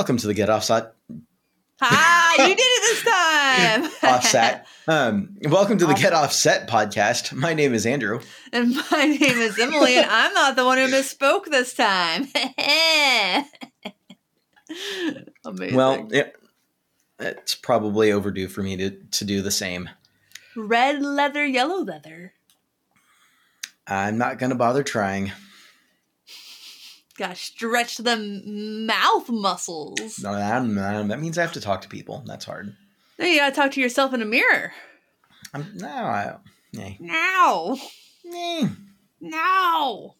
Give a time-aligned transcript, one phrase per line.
[0.00, 0.94] Welcome to the Get Offset.
[1.78, 3.90] Hi, you did it this time.
[4.14, 4.66] Offset.
[4.88, 7.34] Um, welcome to the Get Offset podcast.
[7.34, 8.20] My name is Andrew.
[8.50, 12.28] And my name is Emily, and I'm not the one who misspoke this time.
[15.44, 15.76] Amazing.
[15.76, 16.34] Well, it,
[17.18, 19.90] it's probably overdue for me to, to do the same.
[20.56, 22.32] red leather, yellow leather.
[23.86, 25.32] I'm not going to bother trying.
[27.20, 30.20] Gotta stretch the mouth muscles.
[30.22, 32.24] No, that, that means I have to talk to people.
[32.24, 32.74] That's hard.
[33.18, 34.72] Then you gotta talk to yourself in a mirror.
[35.52, 36.36] I'm, no, I,
[36.78, 37.76] eh, Now,
[38.34, 38.68] eh.
[39.20, 40.14] now.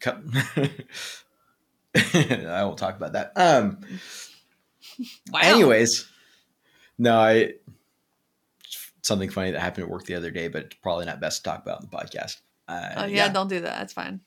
[0.00, 0.22] Co-
[1.96, 3.32] I won't talk about that.
[3.34, 3.78] Um.
[5.30, 5.40] Wow.
[5.44, 6.06] Anyways,
[6.98, 7.54] no, I
[9.00, 11.48] something funny that happened at work the other day, but it's probably not best to
[11.48, 12.36] talk about in the podcast.
[12.68, 13.78] Uh, Oh yeah, don't do that.
[13.78, 14.20] That's fine.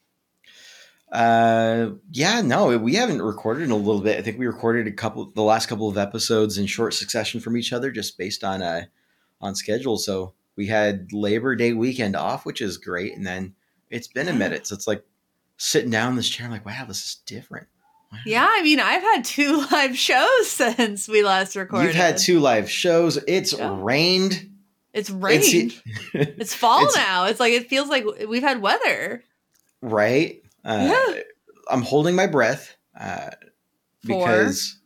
[1.11, 4.19] Uh, yeah, no, we haven't recorded in a little bit.
[4.19, 7.57] I think we recorded a couple, the last couple of episodes in short succession from
[7.57, 8.85] each other, just based on uh
[9.41, 9.97] on schedule.
[9.97, 13.55] So we had Labor Day weekend off, which is great, and then
[13.89, 14.67] it's been a minute.
[14.67, 15.03] So it's like
[15.57, 17.67] sitting down in this chair, I'm like, wow, this is different.
[18.11, 18.17] Wow.
[18.25, 21.87] Yeah, I mean, I've had two live shows since we last recorded.
[21.87, 23.17] You've had two live shows.
[23.27, 23.75] It's Yeah.
[23.81, 24.49] rained.
[24.93, 25.43] It's rained.
[25.43, 25.75] It's,
[26.13, 27.25] It's, fall it's- now.
[27.25, 29.23] It's like it feels like we've had weather.
[29.81, 30.43] right.
[30.65, 31.21] Uh, Yeah.
[31.71, 33.29] I'm holding my breath uh,
[34.03, 34.79] because,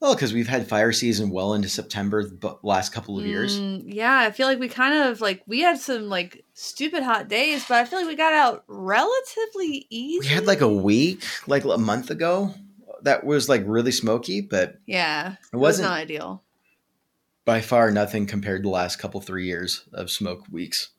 [0.00, 3.60] well, because we've had fire season well into September the last couple of years.
[3.60, 7.28] Mm, yeah, I feel like we kind of like we had some like stupid hot
[7.28, 10.20] days, but I feel like we got out relatively easy.
[10.20, 12.54] We had like a week, like a month ago,
[13.02, 16.42] that was like really smoky, but yeah, it it was wasn't ideal.
[17.44, 20.90] by far nothing compared to the last couple three years of smoke weeks.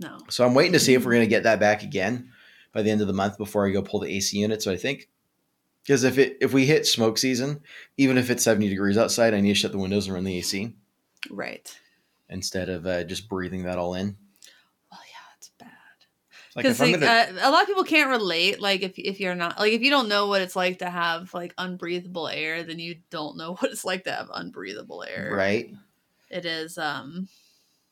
[0.00, 2.32] No, So I'm waiting to see if we're going to get that back again
[2.72, 4.62] by the end of the month before I go pull the AC unit.
[4.62, 5.08] So I think
[5.82, 7.60] because if it if we hit smoke season,
[7.96, 10.38] even if it's 70 degrees outside, I need to shut the windows and run the
[10.38, 10.74] AC
[11.30, 11.78] right.
[12.28, 14.16] instead of uh, just breathing that all in.
[14.90, 15.68] Well, yeah, it's bad.
[16.54, 19.34] Because I'm like, gonna, uh, a lot of people can't relate like if, if you're
[19.34, 22.78] not like if you don't know what it's like to have like unbreathable air then
[22.78, 25.72] you don't know what it's like to have unbreathable air right,
[26.28, 27.28] it is um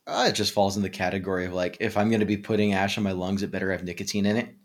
[0.09, 2.73] uh, it just falls in the category of like if I'm going to be putting
[2.73, 4.55] ash on my lungs, it better have nicotine in it.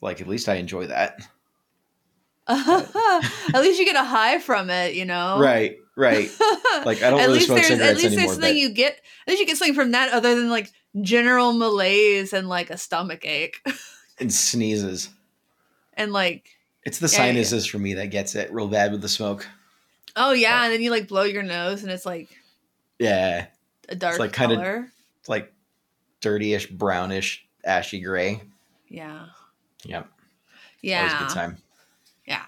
[0.00, 1.20] It's like at least I enjoy that.
[2.48, 6.28] at least you get a high from it you know Right, right.
[6.84, 8.70] Like, I don't at really smoke there's at cigarettes least anymore, there's something but- you
[8.72, 10.72] get at least you get something from that other than like
[11.02, 13.62] general malaise and like a stomach ache
[14.18, 15.10] And sneezes.
[15.94, 16.48] and like
[16.84, 17.32] It's the Yeah, yeah, yeah.
[17.32, 19.46] sinuses for me that gets it real bad with the smoke.
[20.16, 22.28] oh yeah and then you like blow your nose and it's like
[22.98, 23.46] Yeah,
[23.88, 24.88] a dark like kinda-
[25.20, 25.52] it's like
[26.20, 28.40] dirtyish, brownish, ashy gray.
[28.88, 29.26] yeah
[29.84, 30.08] Yep,
[30.82, 31.58] yeah always a good time.
[32.26, 32.44] Yeah.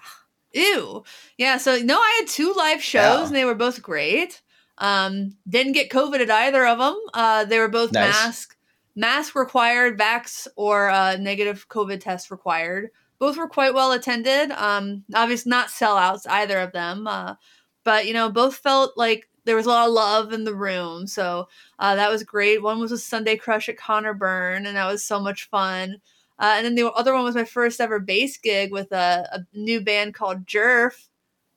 [0.53, 1.03] Ew.
[1.37, 1.57] Yeah.
[1.57, 3.25] So no, I had two live shows Yeah.
[3.27, 4.41] and they were both great.
[4.77, 6.97] Um, didn't get COVID at either of them.
[7.13, 8.11] Uh, they were both Nice.
[8.13, 8.57] mask
[8.95, 12.89] mask required, vax or uh, negative COVID test required.
[13.19, 14.51] Both were quite well attended.
[14.51, 17.07] Um, obviously not sellouts either of them.
[17.07, 17.35] Uh,
[17.83, 21.07] but you know, both felt like there was a lot of love in the room.
[21.07, 21.47] So
[21.79, 22.61] uh, that was great.
[22.61, 25.97] One was a Sunday Crush at Conor Byrne, and that was so much fun.
[26.43, 29.57] Uh, and then the other one was my first ever bass gig with a, a
[29.57, 31.07] new band called Jerf.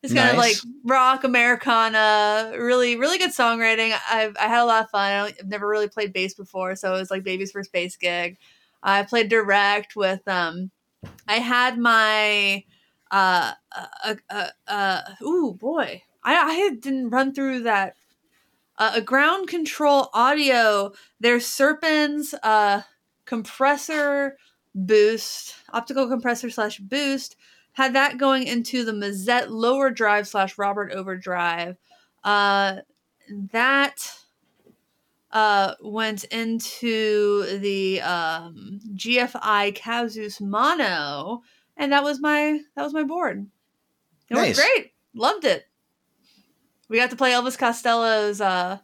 [0.00, 0.54] It's kind of like
[0.84, 3.92] rock Americana, really, really good songwriting.
[4.08, 5.10] I've I had a lot of fun.
[5.10, 8.38] I I've never really played bass before, so it was like baby's first bass gig.
[8.80, 10.70] I played direct with um,
[11.26, 12.62] I had my
[13.10, 13.54] uh
[14.06, 17.96] uh uh, uh ooh boy, I I didn't run through that.
[18.78, 20.92] Uh, a ground control audio.
[21.18, 22.82] Their Serpens uh
[23.24, 24.36] compressor
[24.76, 27.34] boost, optical compressor slash boost,
[27.72, 31.76] had that going into the Mazette lower drive slash Robert overdrive.
[32.22, 32.76] Uh,
[33.52, 34.12] that
[35.32, 41.42] uh, went into the um, GFI Cabzeus mono,
[41.76, 43.46] and that was my that was my board.
[44.30, 44.56] It Nice.
[44.56, 44.92] was great.
[45.14, 45.66] Loved it.
[46.88, 48.78] We got to play Elvis Costello's uh,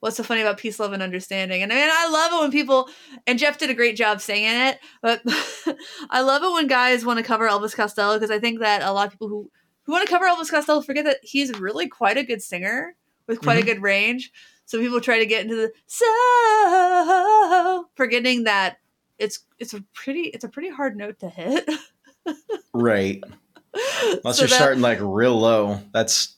[0.00, 2.88] "What's so funny about peace, love, and understanding?" And man, I love it when people
[3.26, 4.78] and Jeff did a great job singing it.
[5.02, 5.22] But
[6.10, 8.92] I love it when guys want to cover Elvis Costello because I think that a
[8.92, 9.50] lot of people who
[9.84, 12.96] who want to cover Elvis Costello forget that he's really quite a good singer
[13.28, 13.62] with quite Mhm.
[13.62, 14.32] a good range.
[14.64, 16.04] So people try to get into the so
[17.94, 18.78] forgetting that
[19.18, 21.68] it's it's a pretty it's a pretty hard note to hit.
[22.72, 23.22] Right.
[23.72, 26.34] Unless So you're that- starting like real low, that's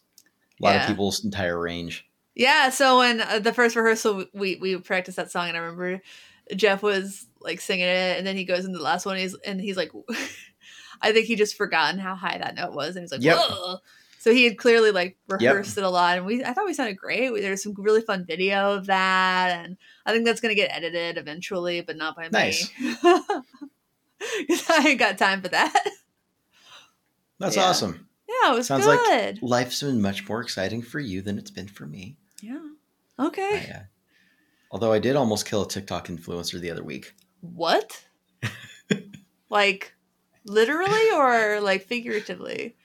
[0.60, 0.82] a lot Yeah.
[0.82, 2.06] of people's entire range.
[2.38, 6.00] Yeah, so when uh, the first rehearsal we we practiced that song and I remember
[6.56, 9.34] Jeff was like singing it and then he goes into the last one and he's
[9.44, 9.90] and he's like
[11.02, 13.36] I think he just forgotten how high that note was, and he's like, Yep.
[13.38, 13.76] "Whoa!"
[14.20, 16.96] So he had clearly like rehearsed it a lot, and we I thought we sounded
[16.96, 17.32] great.
[17.32, 19.76] We- There's some really fun video of that, and
[20.06, 22.28] I think that's gonna get edited eventually, but not by me.
[22.32, 22.70] Nice.
[22.80, 22.94] me.
[24.48, 25.84] 'Cause I ain't got time for that.
[27.38, 27.64] That's Yeah.
[27.66, 28.08] awesome.
[28.28, 29.42] Yeah, it was Sounds like- good.
[29.42, 32.16] Life's been much more exciting for you than it's been for me.
[32.40, 32.66] Yeah.
[33.18, 33.66] Okay.
[33.72, 33.82] I, uh,
[34.70, 37.14] although I did almost kill a TikTok influencer the other week.
[37.40, 38.04] What?
[39.50, 39.94] like
[40.44, 42.76] literally or like figuratively?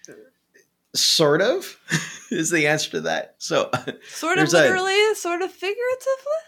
[0.95, 1.79] Sort of
[2.31, 3.35] is the answer to that.
[3.37, 3.69] So
[4.09, 6.39] Sort of There's a- literally, sort of figuratively?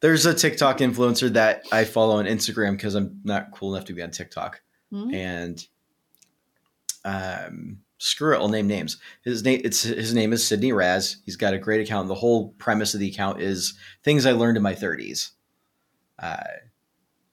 [0.00, 3.92] there's a TikTok influencer that I follow on Instagram because I'm not cool enough to
[3.94, 4.60] be on TikTok.
[4.90, 5.12] Hmm?
[5.14, 5.66] And
[7.04, 8.98] um, screw it, I'll name names.
[9.22, 11.16] His name it's his name is Sydney Raz.
[11.24, 12.08] He's got a great account.
[12.08, 15.30] The whole premise of the account is things I learned in my 30s.
[16.18, 16.36] Uh,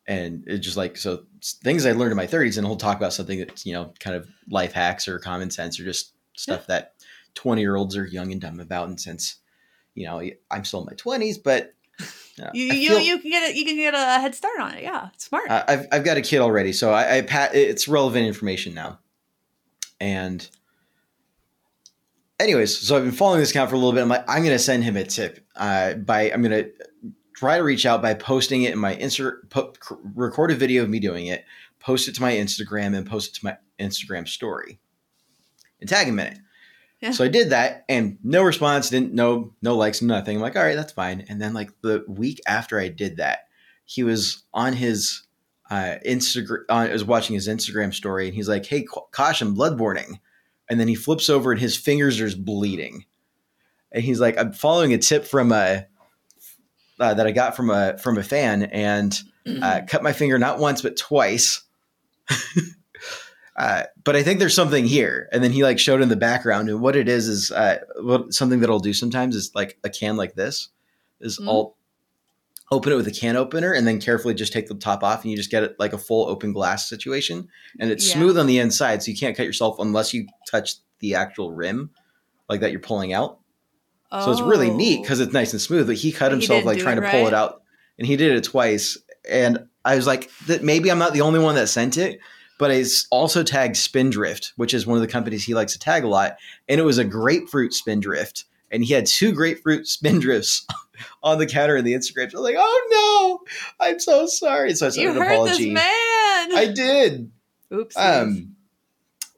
[0.07, 3.13] and it's just like so things I learned in my 30s, and he'll talk about
[3.13, 6.93] something that's you know kind of life hacks or common sense or just stuff that
[7.35, 8.89] 20 year olds are young and dumb about.
[8.89, 9.37] And since
[9.95, 10.21] you know
[10.51, 11.73] I'm still in my 20s, but
[12.41, 14.59] uh, You I you, feel- you can get it you can get a head start
[14.59, 14.83] on it.
[14.83, 15.09] Yeah.
[15.13, 15.49] It's smart.
[15.49, 18.99] I- I've I've got a kid already, so I, I pat it's relevant information now.
[20.03, 20.45] And
[22.37, 24.01] anyways, so I've been following this account for a little bit.
[24.01, 25.47] I'm like, I'm gonna send him a tip.
[25.55, 26.65] Uh, by I'm gonna
[27.33, 29.73] try to reach out by posting it in my insert, po-
[30.13, 31.45] record a video of me doing it,
[31.79, 34.77] post it to my Instagram, and post it to my Instagram story,
[35.79, 36.39] and tag him in it.
[36.99, 37.11] Yeah.
[37.11, 40.35] So I did that, and no response, didn't no no likes, nothing.
[40.35, 41.23] I'm like, all right, that's fine.
[41.29, 43.47] And then like the week after I did that,
[43.85, 45.22] he was on his
[45.73, 46.59] uh, Instagram.
[46.69, 50.19] Uh, I was watching his Instagram story, and he's like, "Hey, ca- caution, bloodborne."
[50.69, 53.05] And then he flips over, and his fingers are just bleeding.
[53.91, 55.87] And he's like, "I'm following a tip from a
[56.99, 59.19] uh, that I got from a from a fan, and
[59.63, 61.63] uh, cut my finger not once but twice."
[63.55, 66.69] Uh, but I think there's something here, and then he like showed in the background,
[66.69, 69.91] and what it is is uh, what something that I'll do sometimes is like a
[69.91, 70.69] can like this
[71.21, 71.39] is.
[71.47, 71.75] I'll
[72.71, 75.31] open it with a can opener and then carefully just take the top off, and
[75.31, 77.47] you just get it like a full open glass situation,
[77.79, 78.15] and it's Yeah.
[78.15, 81.89] smooth on the inside, so you can't cut yourself unless you touch the actual rim,
[82.49, 83.39] like that you're pulling out.
[84.11, 85.01] So it's really neat oh.
[85.01, 85.87] because it's nice and smooth.
[85.87, 87.63] But he cut himself didn't like trying it to pull it out,
[87.97, 88.95] and he did it twice.
[89.27, 92.19] And I was like, that maybe I'm not the only one that sent it,
[92.59, 95.79] but I s- also tagged Spindrift, which is one of the companies he likes to
[95.79, 96.37] tag a lot,
[96.69, 100.65] and it was a grapefruit Spindrift, and he had two grapefruit Spindrifts
[101.23, 102.29] on the counter in the Instagram.
[102.31, 103.39] So I was like, oh
[103.79, 104.73] no, I'm so sorry.
[104.75, 105.65] So I sent You an hurt apology.
[105.65, 105.83] this man.
[106.57, 107.31] I did.
[107.73, 107.95] Oops.
[107.97, 108.55] Um,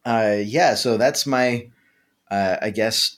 [0.04, 1.70] uh, yeah, so that's my,
[2.32, 3.18] uh, I guess,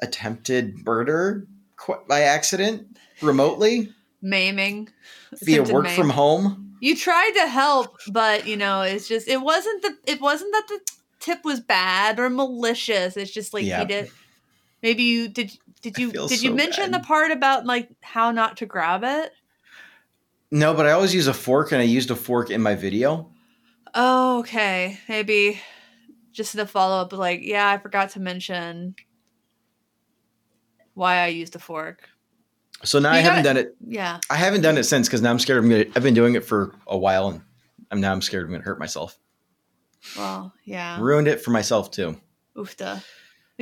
[0.00, 1.46] attempted murder
[1.76, 2.86] qu- by accident
[3.20, 4.88] remotely Maiming.
[5.42, 5.96] via work maim.
[5.96, 6.76] from home.
[6.80, 10.66] You tried to help, but you know, it's just it wasn't the it wasn't that
[10.68, 10.80] the
[11.20, 13.16] tip was bad or malicious.
[13.16, 13.82] It's just like Yeah.
[13.82, 14.10] you did
[14.82, 17.02] maybe you did did you did you mention bad.
[17.02, 19.32] the part about like how not to grab it?
[20.50, 23.32] No, but I always use a fork, and I used a fork in my video.
[23.94, 24.98] Oh, okay.
[25.08, 25.60] Maybe
[26.32, 28.94] just the follow up like, yeah, I forgot to mention
[30.94, 32.08] why I used a fork.
[32.84, 33.76] So now You I haven't done it.
[33.86, 34.20] Yeah.
[34.28, 35.62] I haven't done it since because now I'm scared.
[35.62, 35.86] I'm gonna.
[35.96, 37.40] I've been doing it for a while, and
[37.90, 39.18] I'm now I'm scared I'm gonna hurt myself.
[40.16, 41.00] Well, yeah.
[41.00, 42.20] Ruined it for myself too.
[42.56, 43.02] Oofta.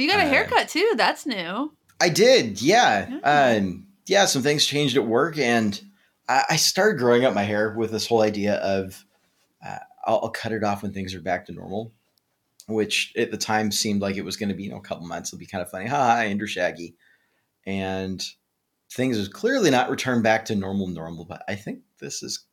[0.00, 0.94] You got a Uh, haircut too.
[0.96, 1.72] That's new.
[2.00, 3.08] I did, yeah.
[3.10, 3.56] Yeah.
[3.58, 5.80] Um, yeah, some things changed at work, and
[6.28, 9.04] I, I started growing up my hair with this whole idea of
[9.64, 11.92] uh, I'll, I'll cut it off when things are back to normal,
[12.66, 15.06] which at the time seemed like it was going to be you know a couple
[15.06, 15.28] months.
[15.30, 16.96] It'll be kind of funny, ha, ha, Andrew Shaggy,
[17.66, 18.24] and
[18.92, 21.24] things has clearly not returned back to normal, normal.
[21.24, 22.46] But I think this is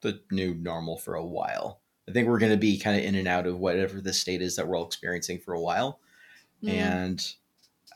[0.00, 1.80] the new normal for a while.
[2.08, 4.42] I think we're going to be kind of in and out of whatever the state
[4.42, 6.00] is that we're all experiencing for a while
[6.64, 6.68] Mm.
[6.70, 7.34] and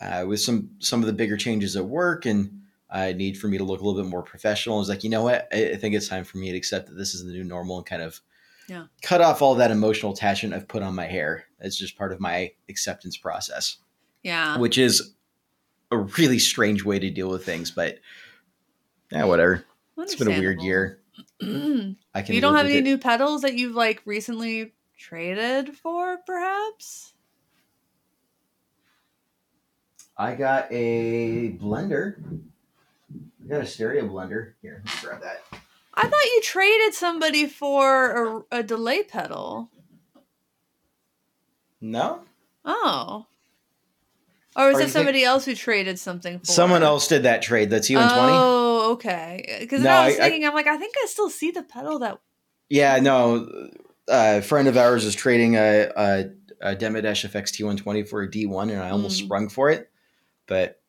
[0.00, 2.60] uh, with some some of the bigger changes at work and
[2.90, 5.10] uh, need for me to look a little bit more professional, I was like, you
[5.10, 5.48] know what?
[5.52, 7.78] I, I think it's time for me to accept that this is the new normal
[7.78, 8.20] and kind of
[8.68, 8.84] Yeah.
[9.02, 11.44] cut off all that emotional attachment I've put on my hair.
[11.60, 13.78] It's just part of my acceptance process,
[14.22, 14.56] yeah.
[14.58, 15.14] which is
[15.90, 17.98] a really strange way to deal with things, but
[19.10, 19.64] yeah, whatever.
[19.96, 21.00] It's been a weird year.
[21.42, 22.34] I can.
[22.34, 22.84] you don't have any it.
[22.84, 27.14] new pedals that you've like recently traded for, perhaps?
[30.18, 32.16] I got a blender.
[33.44, 34.52] I got a stereo blender.
[34.62, 35.42] Here, let's grab that.
[35.94, 39.70] I thought you traded somebody for a, a delay pedal.
[41.80, 42.20] No,
[42.64, 43.26] Oh.
[44.56, 46.46] Or was it think- somebody else who traded something for?
[46.46, 47.70] someone else did that trade.
[47.70, 48.32] That's you and twenty.
[48.32, 49.58] Oh, okay.
[49.60, 51.62] Because No, I was I- I- thinking, I'm like, I think I still see the
[51.62, 52.18] pedal that.
[52.68, 53.48] Yeah, no.
[54.08, 56.24] a friend of ours is trading a, a,
[56.60, 59.24] a Demodesh FX T120 for a D1, and I almost Mm.
[59.24, 59.88] sprung for it,
[60.48, 60.80] but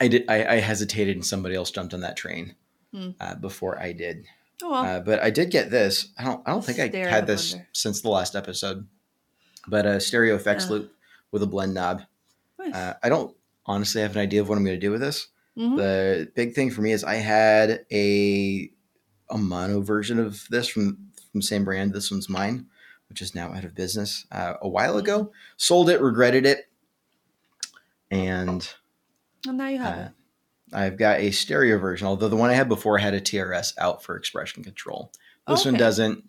[0.00, 0.24] I did.
[0.28, 2.54] I, I hesitated, and somebody else jumped on that train
[2.92, 3.10] Hmm.
[3.20, 4.24] uh, before I did.
[4.62, 4.84] Oh well.
[4.84, 6.08] Uh, but I did get this.
[6.18, 6.42] I don't.
[6.46, 7.66] I don't think I had this blender.
[7.72, 8.86] since the last episode.
[9.68, 10.70] But a stereo effects Yeah.
[10.72, 10.92] loop
[11.30, 12.02] with a blend knob.
[12.58, 12.74] Nice.
[12.74, 13.36] Uh, I don't
[13.66, 15.28] honestly have an idea of what I'm going to do with this.
[15.58, 15.76] Mhm.
[15.76, 18.70] The big thing for me is I had a
[19.30, 21.92] a mono version of this from from the same brand.
[21.94, 22.66] This one's mine,
[23.08, 25.32] which is now out of business uh, a while ago.
[25.56, 26.68] Sold it, regretted it,
[28.10, 28.68] and
[29.46, 30.10] and now you have uh, it.
[30.72, 32.06] I've got a stereo version.
[32.06, 35.12] Although the one I had before had a TRS out for expression control.
[35.46, 36.24] This one doesn't.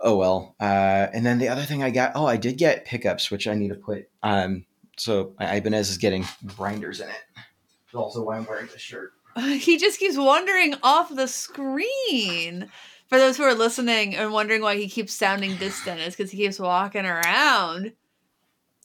[0.00, 0.56] Oh well.
[0.60, 2.12] Uh, and then the other thing I got.
[2.14, 4.08] Oh, I did get pickups, which I need to put.
[4.22, 4.64] Um,
[4.96, 7.22] so Ibanez is getting grinders in it.
[7.34, 9.12] That's also why I'm wearing this shirt.
[9.58, 12.70] He just keeps wandering off the screen.
[13.08, 16.38] For those who are listening and wondering why he keeps sounding distant, is because he
[16.38, 17.92] keeps walking around.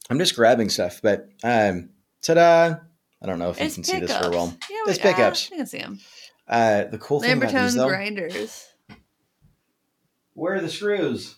[0.09, 1.89] I'm just grabbing stuff, but um,
[2.21, 2.75] ta-da!
[3.21, 4.11] I don't know if It's you can see pickups.
[4.13, 4.57] this very well.
[4.69, 5.45] Yeah, It's we, pickups.
[5.45, 5.99] Uh, you can see them.
[6.47, 8.67] Uh, the cool thing about these, though, grinders.
[10.33, 11.35] where are the screws?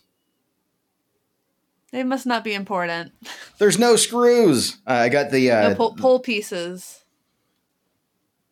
[1.92, 3.12] They must not be important.
[3.58, 4.78] There's no screws.
[4.86, 7.04] Uh, I got the uh, no pull, pole pieces.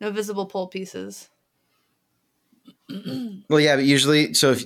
[0.00, 1.28] No visible pole pieces.
[3.48, 4.64] well, yeah, but usually, so if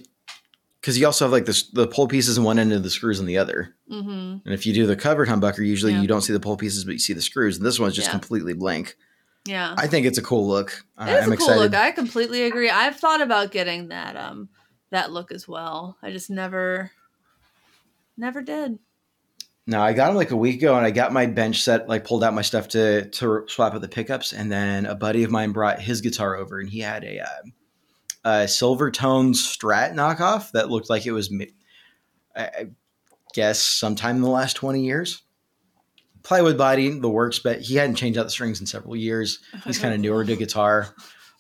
[0.87, 3.19] because you also have like the the pole pieces in one end and the screws
[3.19, 3.75] in the other.
[3.89, 6.01] hmm And if you do the covered humbucker, usually Yeah.
[6.03, 7.57] you don't see the pole pieces, but you see the screws.
[7.57, 8.13] And this one's just Yeah.
[8.13, 8.97] completely blank.
[9.47, 9.75] Yeah.
[9.77, 10.85] I think it's a cool look.
[10.97, 11.61] Uh, It is I'm a cool excited.
[11.73, 11.75] look.
[11.75, 12.71] I completely agree.
[12.71, 14.49] I've thought about getting that um
[14.91, 15.97] that look as well.
[16.05, 16.93] I just never
[18.17, 18.79] never did.
[19.67, 22.05] No, I got them like a week ago, and I got my bench set, like
[22.05, 25.33] pulled out my stuff to to swap out the pickups, and then a buddy of
[25.33, 27.21] mine brought his guitar over, and he had a,
[28.27, 31.33] uh, a Silvertone Strat knockoff that looked like it was,
[32.35, 32.67] I, I
[33.33, 35.23] guess, sometime in the last twenty years.
[36.23, 39.39] Plywood body, the works, but he hadn't changed out the strings in several years.
[39.65, 40.89] He's kind of newer to guitar.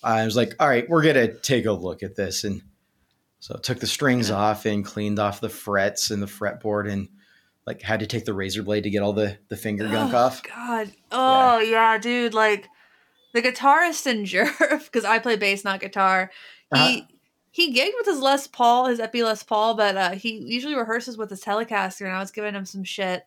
[0.04, 2.62] I was like, all right, we're gonna take a look at this, and
[3.40, 4.36] so I took the strings Yeah.
[4.36, 7.08] off and cleaned off the frets and the fretboard, and
[7.66, 10.18] like had to take the razor blade to get all the the finger gunk Oh,
[10.18, 10.42] off.
[10.44, 10.92] God.
[11.10, 11.98] Oh yeah.
[11.98, 12.32] dude.
[12.34, 12.68] Like
[13.34, 16.30] the guitarist in Jerv, because I play bass, not guitar.
[16.74, 17.06] He Uh-huh.
[17.52, 21.16] he gigged with his Les Paul, his Epi Les Paul, but uh, he usually rehearses
[21.16, 23.24] with his Telecaster, and I was giving him some shit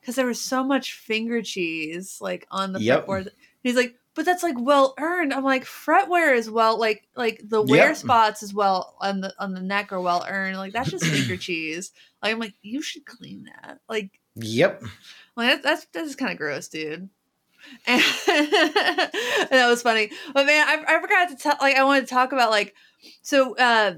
[0.00, 3.06] because there was so much finger cheese like on the Yep.
[3.06, 3.28] fretboard.
[3.62, 5.34] He's like, but that's like well earned.
[5.34, 7.96] I'm like, fretwear is well like like the wear Yep.
[7.96, 10.56] spots as well on the on the neck are well earned.
[10.56, 11.92] Like that's just finger cheese.
[12.22, 13.80] Like I'm like, you should clean that.
[13.88, 14.82] Like Yep.
[15.36, 17.10] like that, that's that's kind of gross, dude.
[17.86, 20.10] And, and that was funny.
[20.32, 21.56] But man, I, I forgot to tell.
[21.60, 22.74] Like, I wanted to talk about like,
[23.22, 23.94] so uh,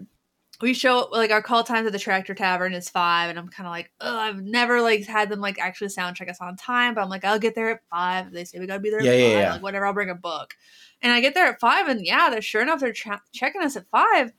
[0.61, 3.67] we show like our call times at the Tractor Tavern is five, and I'm kind
[3.67, 6.95] of like, oh, I've never like had them like actually sound check us on time,
[6.95, 8.33] but I'm like, I'll get there at five.
[8.33, 9.02] They say we gotta be there.
[9.02, 9.52] Yeah, at yeah, yeah.
[9.55, 10.55] Like whatever, I'll bring a book.
[11.02, 13.76] And I get there at five, and yeah, they're sure enough they're tra- checking us
[13.76, 14.33] at five,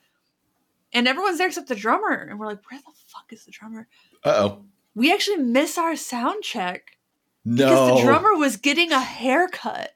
[0.94, 3.88] and everyone's there except the drummer, and we're like, where the fuck is the drummer?
[4.24, 4.66] Uh oh.
[4.94, 6.98] We actually miss our sound check
[7.44, 7.70] No.
[7.70, 9.92] because the drummer was getting a haircut.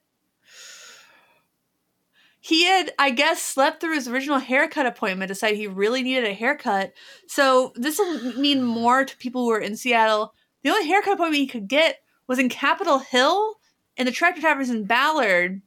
[2.39, 6.33] He had, I guess, slept through his original haircut appointment, decided he really needed a
[6.33, 6.93] haircut.
[7.27, 10.35] So this will mean more to people who are in Seattle.
[10.61, 13.55] The only haircut appointment he could get was in Capitol Hill,
[13.97, 15.61] and the Tractor Tavern's in Ballard.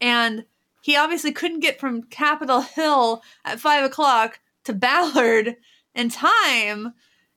[0.00, 0.46] And
[0.80, 5.56] he obviously couldn't get from Capitol Hill at five o'clock to Ballard
[5.94, 6.94] in time.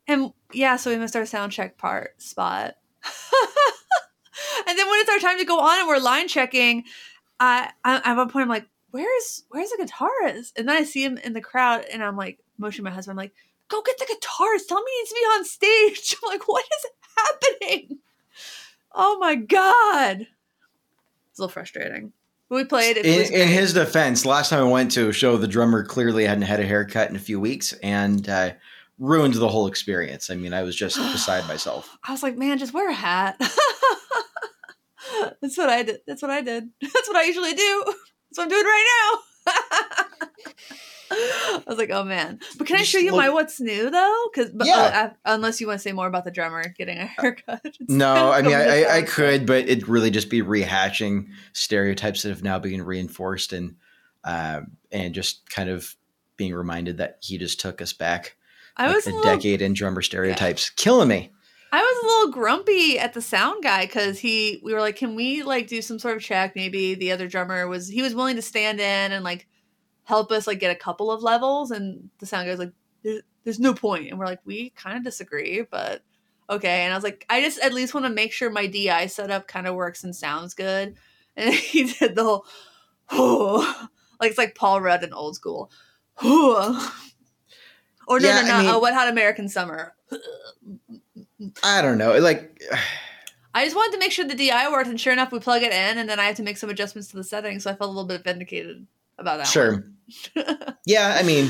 [0.08, 2.76] And yeah, so we missed our sound check part spot.
[4.68, 6.84] and then when it's our time to go on and we're line checking,
[7.40, 11.04] I, I at one point I'm like, "Where's where's the guitarist?" And then I see
[11.04, 13.34] him in the crowd, and I'm like, motioning my husband, I'm like,
[13.68, 14.68] "Go get the guitarist!
[14.68, 16.86] Tell me he needs to be on stage!" I'm like, "What is
[17.18, 18.00] happening?"
[18.94, 20.22] Oh my god,
[21.30, 22.14] it's a little frustrating.
[22.50, 22.98] But we played.
[22.98, 26.26] It In, in his defense, last time I went to a show, the drummer clearly
[26.26, 28.52] hadn't had a haircut in a few weeks and uh,
[29.00, 30.30] ruined the whole experience.
[30.30, 31.98] I mean, I was just beside myself.
[32.04, 33.38] I was like, man, just wear a hat.
[35.42, 36.02] That's what I did.
[36.06, 36.70] That's what I did.
[36.82, 37.84] That's what I usually do.
[37.86, 39.52] That's what I'm doing right now.
[41.12, 42.40] I was like, oh man.
[42.58, 44.30] But can I show you look- my what's new though?
[44.32, 45.14] Because Yeah.
[45.26, 47.66] unless you want to say more about the drummer getting a haircut.
[47.88, 52.30] No, I mean, I, I, I could, but it'd really just be rehashing stereotypes that
[52.30, 53.76] have now been reinforced and
[54.24, 55.96] um, and just kind of
[56.38, 58.36] being reminded that he just took us back
[58.80, 61.32] I like was a a little, decade in drummer stereotypes, killing me.
[61.72, 65.14] I was a little grumpy at the sound guy because he we were like, can
[65.14, 66.56] we like do some sort of check?
[66.56, 69.48] Maybe the other drummer was he was willing to stand in and like
[70.04, 73.22] help us like get a couple of levels, and the sound guy was like, "There's
[73.44, 74.10] there's no point.
[74.10, 76.04] And we're like, we kind of disagree, but
[76.50, 76.82] okay.
[76.82, 79.48] And I was like, I just at least want to make sure my DI setup
[79.48, 80.96] kind of works and sounds good.
[81.36, 82.42] And he did the
[83.08, 83.60] whole,
[84.20, 85.72] like it's like Paul Rudd in old school.
[88.10, 89.94] or no, Yeah, no, I no, mean- uh, Wet Hot American Summer.
[91.64, 92.18] I don't know.
[92.20, 92.62] Like,
[93.54, 95.72] I just wanted to make sure the DI worked, and sure enough, we plug it
[95.72, 97.88] in, and then I have to make some adjustments to the settings, so I felt
[97.90, 98.86] a little bit vindicated
[99.18, 99.48] about that.
[99.48, 99.86] sure.
[100.86, 101.50] Yeah, I mean,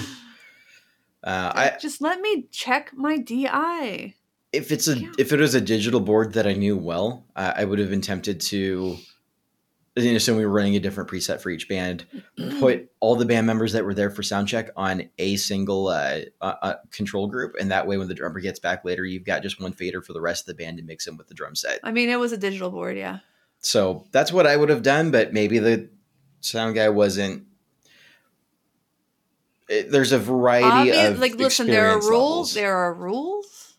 [1.24, 4.16] uh, I just let me check my DI.
[4.52, 5.12] if it's a Yeah.
[5.18, 8.02] if it was a digital board that I knew well, uh, I would have been
[8.02, 8.98] tempted to.
[10.06, 12.06] You know, so we were running a different preset for each band.
[12.60, 16.20] Put all the band members that were there for sound check on a single uh,
[16.42, 19.42] uh, uh, control group, and that way, when the drummer gets back later, you've got
[19.42, 21.56] just one fader for the rest of the band to mix in with the drum
[21.56, 21.80] set.
[21.84, 23.20] I mean, it was a digital board, yeah.
[23.62, 25.90] So that's what I would have done, but maybe the
[26.42, 27.46] sound guy wasn't.
[29.68, 32.06] It, there's a variety Obvi- of like, listen, there are rules.
[32.06, 32.54] levels.
[32.56, 33.76] There are rules.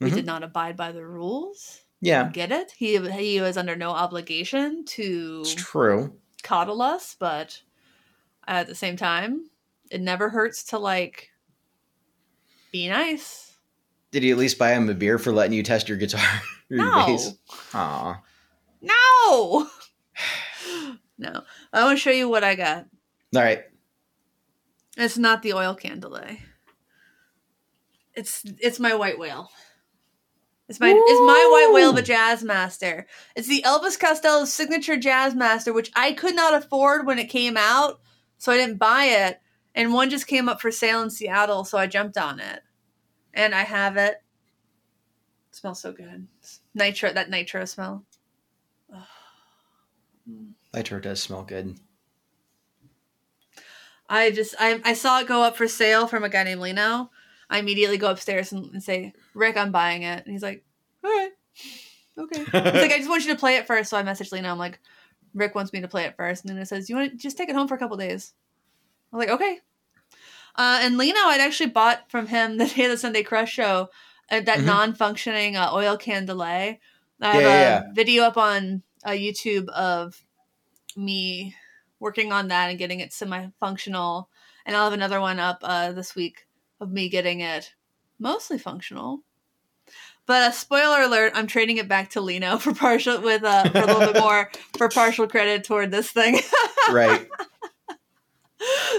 [0.00, 0.14] We Mhm.
[0.14, 1.80] did not abide by the rules.
[2.04, 2.72] Yeah, Get it?
[2.76, 6.12] He he was under no obligation to it's true.
[6.42, 7.62] coddle us, but
[8.48, 9.48] at the same time,
[9.88, 11.30] it never hurts to like
[12.72, 13.56] be nice.
[14.10, 16.20] Did you at least buy him a beer for letting you test your guitar?
[16.70, 17.06] or your No.
[17.06, 17.34] bass?
[17.72, 18.20] Aw.
[18.80, 19.68] No.
[21.18, 21.42] no.
[21.72, 22.86] I want to show you what I got.
[23.34, 23.62] All right.
[24.96, 26.40] It's not the oil can delay.
[28.14, 29.48] It's it's my white whale.
[30.68, 33.06] It's my it's my white whale of a jazz master.
[33.36, 37.56] It's the Elvis Costello signature jazz master, which I could not afford when it came
[37.56, 38.00] out,
[38.38, 39.40] so I didn't buy it.
[39.74, 42.60] And one just came up for sale in Seattle, so I jumped on it.
[43.34, 44.22] And I have it.
[45.50, 46.28] it smells so good.
[46.74, 48.04] Nitro that nitro smell.
[50.74, 51.78] Nitro does smell good.
[54.08, 57.10] I just I, I saw it go up for sale from a guy named Lino.
[57.52, 60.24] I immediately go upstairs and, and say, Rick, I'm buying it.
[60.24, 60.64] And he's like,
[61.04, 61.30] All right.
[62.18, 62.38] Okay.
[62.38, 63.90] He's like, I just want you to play it first.
[63.90, 64.50] So I message Lino.
[64.50, 64.80] I'm like,
[65.34, 66.44] Rick wants me to play it first.
[66.44, 68.32] And then it says, You want to just take it home for a couple days?
[69.12, 69.60] I'm like, okay.
[70.56, 73.88] Uh, and Lino, I'd actually bought from him the day of the Sunday Crush show
[74.30, 74.64] uh, that Mhm.
[74.66, 76.80] non-functioning uh, oil can delay.
[77.20, 80.22] I have Yeah, a yeah, video up on uh, YouTube of
[80.96, 81.54] me
[82.00, 84.28] working on that and getting it semi-functional,
[84.66, 86.46] and I'll have another one up uh, this week
[86.82, 87.74] of me getting it
[88.18, 89.20] mostly functional.
[90.26, 93.78] But uh, spoiler alert: I'm trading it back to Lino for partial with uh, for
[93.78, 96.40] a little bit more for partial credit toward this thing.
[96.90, 97.28] right.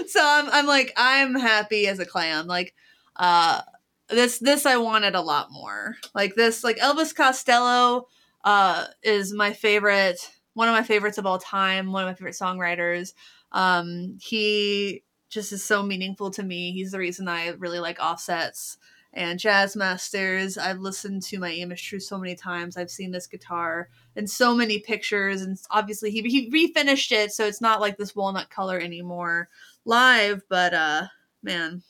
[0.08, 2.46] so I'm, I'm like I'm happy as a clam.
[2.46, 2.74] Like
[3.16, 3.62] uh
[4.08, 5.96] this this I wanted a lot more.
[6.14, 8.08] Like this like Elvis Costello
[8.44, 12.34] uh is my favorite one of my favorites of all time, one of my favorite
[12.34, 13.14] songwriters.
[13.52, 15.02] Um he
[15.34, 16.70] just is so meaningful to me.
[16.70, 18.78] He's the reason I really like offsets
[19.12, 20.56] and jazz masters.
[20.56, 22.76] I've listened to my Aim Is True so many times.
[22.76, 27.46] I've seen this guitar in so many pictures and obviously he he refinished it so
[27.46, 29.48] it's not like this walnut color anymore
[29.84, 31.08] live, but uh
[31.42, 31.82] man,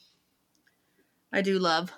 [1.30, 1.92] I do love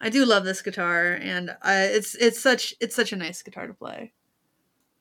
[0.00, 3.66] I do love this guitar and I it's it's such it's such a nice guitar
[3.66, 4.14] to play.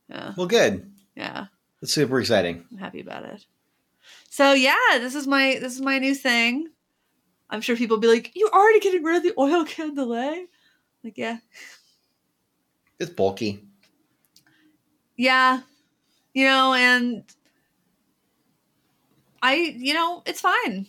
[0.10, 0.34] Yeah.
[0.36, 0.91] Well, good.
[1.15, 1.45] Yeah.
[1.81, 2.65] That's super exciting.
[2.71, 3.45] I'm happy about it.
[4.35, 6.67] So yeah, this is my this is my new thing.
[7.49, 9.63] I'm sure people will be like, "You're already getting rid of the oil
[9.95, 9.95] can.
[11.05, 11.37] Like, yeah,
[12.99, 13.63] It's bulky.
[15.15, 15.61] yeah,
[16.33, 17.23] you know, and
[19.41, 20.87] I, you know, it's fine.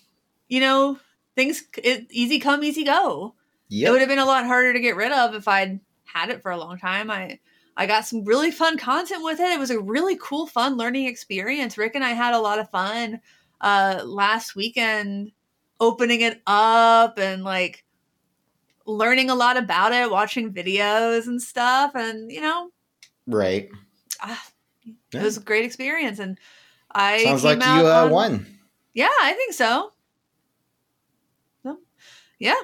[0.49, 0.99] You know,
[1.37, 3.37] things it, easy come, easy go.
[3.71, 6.43] It would have been a lot harder to get rid of if I'd had it
[6.43, 7.13] for a long time.
[7.13, 7.39] I
[7.77, 9.51] I got some really fun content with it.
[9.53, 11.77] It was a really cool, fun learning experience.
[11.77, 13.21] Rick and I had a lot of fun
[13.61, 15.33] uh last weekend
[15.81, 17.85] opening it up and like
[18.87, 22.71] learning a lot about it, watching videos and stuff and you know,
[23.27, 23.69] Right.
[24.21, 24.43] ah,
[25.13, 25.21] Yeah.
[25.21, 26.39] it was a great experience and
[26.93, 28.47] I Sounds came like out you uh, on- won.
[28.95, 29.53] Yeah, I think.
[29.53, 29.93] So,
[32.39, 32.55] yeah.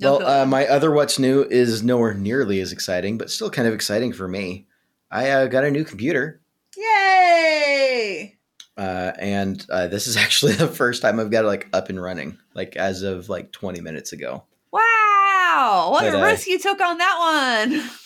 [0.00, 3.68] No well, uh, my other what's new is nowhere nearly as exciting, but still kind
[3.68, 4.66] of exciting for me.
[5.10, 6.40] I uh, got a new computer,
[6.76, 8.38] Yay!
[8.76, 12.00] uh, and uh, this is actually the first time I've got it like up and
[12.00, 14.44] running, like as of like 20 minutes ago.
[14.72, 15.88] Wow!
[15.92, 17.90] What But, a uh, risk you took on that one.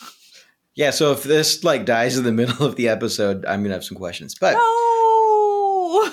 [0.77, 3.85] Yeah, so if this like dies in the middle of the episode, I'm gonna have
[3.85, 6.11] some questions, but no!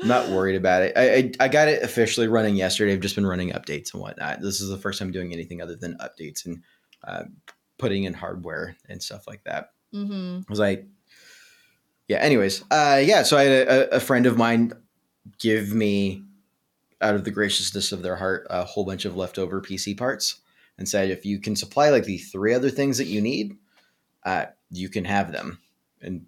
[0.00, 0.92] I'm not worried about it.
[0.96, 2.92] I, I I got it officially running yesterday.
[2.92, 4.40] I've just been running updates and whatnot.
[4.40, 6.62] This is the first time doing anything other than updates and
[7.06, 7.24] uh,
[7.78, 9.70] putting in hardware and stuff like that.
[9.94, 10.40] Mm-hmm.
[10.50, 10.88] was like
[12.08, 14.72] yeah anyways uh yeah so i had a, a friend of mine
[15.38, 16.24] give me
[17.00, 20.40] out of the graciousness of their heart, a whole bunch of leftover PC parts
[20.78, 23.56] and said, if you can supply like the three other things that you need,
[24.24, 25.60] uh, you can have them.
[26.00, 26.26] And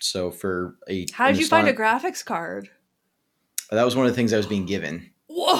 [0.00, 2.68] so for a How did you find a graphics card?
[3.76, 5.10] That was one of the things I was being given.
[5.26, 5.54] Whoa!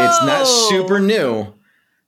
[0.00, 1.54] It's not super new.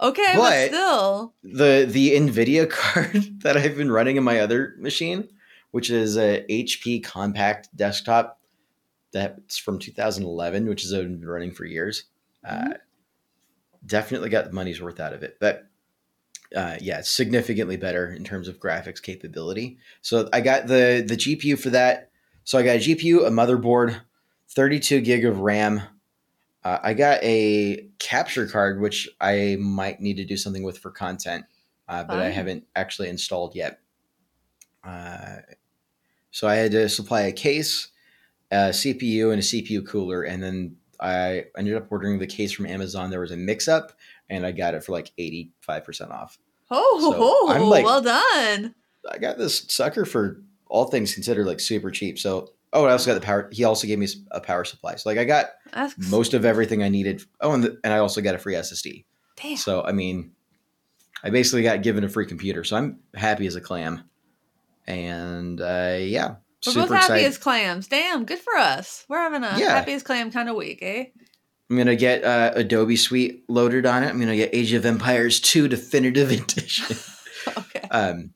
[0.00, 1.34] Okay, but, but- still.
[1.42, 5.28] the the Nvidia card that I've been running in my other machine,
[5.70, 8.40] which is a HP compact desktop
[9.12, 12.04] that's from 2011, which has been running for years.
[12.46, 12.74] Uh,
[13.84, 15.66] definitely got the money's worth out of it, but
[16.54, 19.78] uh, yeah, it's significantly better in terms of graphics capability.
[20.02, 22.10] So I got the the GPU for that.
[22.44, 24.00] So I got a GPU, a motherboard,
[24.50, 25.82] 32 gig of RAM.
[26.64, 30.90] Uh, I got a capture card, which I might need to do something with for
[30.90, 31.44] content,
[31.88, 33.80] uh, but I haven't actually installed yet.
[34.82, 35.36] Uh,
[36.30, 37.88] so I had to supply a case,
[38.50, 42.66] a CPU, and a CPU cooler, and then I ended up ordering the case from
[42.66, 43.10] Amazon.
[43.10, 43.92] There was a mix-up,
[44.28, 46.38] and I got it for like 85% off.
[46.70, 48.74] Oh, So, like- well done.
[49.08, 52.18] I got this sucker for all things considered like super cheap.
[52.18, 53.48] So, oh, I also got the power.
[53.52, 54.94] He also gave me a power supply.
[54.96, 57.22] So, like, I got That's most of everything I needed.
[57.40, 59.04] Oh, and, the, and I also got a free SSD.
[59.42, 59.56] damn.
[59.56, 60.32] So, I mean,
[61.24, 62.62] I basically got given a free computer.
[62.64, 64.08] So, I'm happy as a clam.
[64.86, 67.26] And uh, yeah, We're super both happy excited.
[67.26, 67.88] as clams.
[67.88, 69.04] Damn, good for us.
[69.08, 69.70] We're having a Yeah.
[69.74, 71.06] happy as clam kind of week, eh?
[71.68, 74.08] I'm gonna get uh, Adobe Suite loaded on it.
[74.08, 76.96] I'm gonna get Age of Empires 2 Definitive Edition,
[77.58, 77.88] okay.
[77.90, 78.30] um,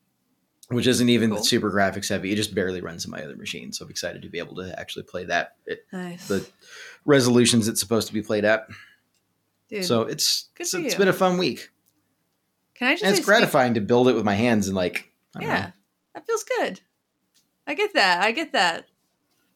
[0.70, 1.42] which isn't even Cool.
[1.42, 2.33] super graphics heavy.
[2.33, 3.72] It just barely runs in my other machine.
[3.72, 6.28] So I'm excited to be able to actually play that at Nice.
[6.28, 6.46] the
[7.04, 8.68] resolutions it's supposed to be played at.
[9.68, 11.70] Dude, so it's it's, it's been a fun week,
[12.74, 15.40] can I just and it's gratifying to build it with my hands and like I
[15.40, 15.72] don't yeah, know.
[16.14, 16.80] that feels good.
[17.66, 18.20] I get that.
[18.22, 18.87] I get that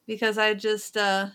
[0.06, 1.28] because I just uh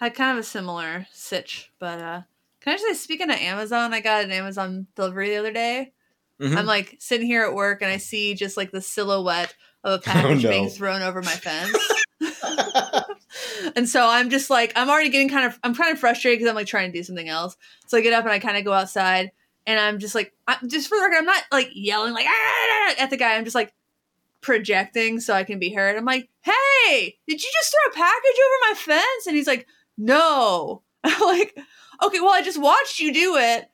[0.00, 1.70] had kind of a similar sitch.
[1.78, 2.22] But uh
[2.60, 5.92] can I just say, speaking of Amazon, I got an Amazon delivery the other day.
[6.40, 6.56] Mhm.
[6.56, 10.02] I'm like sitting here at work and I see just like the silhouette of a
[10.02, 10.50] package no.
[10.50, 11.76] being thrown over my fence.
[13.76, 16.50] and so I'm just like, I'm already getting kind of, I'm kind of frustrated because
[16.50, 17.56] I'm like trying to do something else.
[17.86, 19.30] So I get up and I kind of go outside
[19.66, 22.94] and I'm just like, I'm just for the record, I'm not like yelling like "Ah!"
[22.98, 23.34] at the guy.
[23.36, 23.72] I'm just like
[24.40, 25.96] projecting so I can be heard.
[25.96, 29.26] I'm like, hey, did you just throw a package over my fence?
[29.26, 29.66] And he's like,
[29.98, 30.82] no.
[31.04, 31.56] I'm like,
[32.04, 33.68] okay, well, I just watched you do it.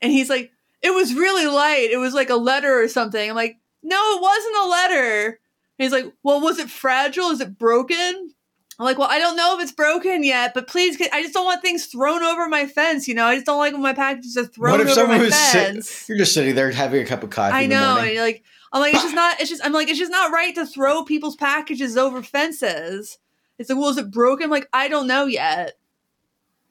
[0.00, 0.50] And he's like,
[0.82, 1.90] it was really light.
[1.90, 3.28] It was like a letter or something.
[3.30, 5.26] I'm like, no, it wasn't a letter.
[5.26, 7.30] And he's like, well, was it fragile?
[7.30, 8.34] Is it broken?
[8.80, 11.44] I'm like, well, I don't know if it's broken yet, but please, I just don't
[11.44, 13.08] want things thrown over my fence.
[13.08, 15.18] You know, I just don't like when my packages are thrown What if over someone
[15.18, 16.08] my was sit- fence.
[16.08, 17.54] You're just sitting there having a cup of coffee.
[17.54, 17.98] I in the know.
[17.98, 20.30] And you're like, I'm like, it's just not, it's just, I'm like, it's just not
[20.30, 23.18] right to throw people's packages over fences.
[23.58, 24.44] It's like, well, is it broken?
[24.44, 25.72] I'm like, I don't know yet.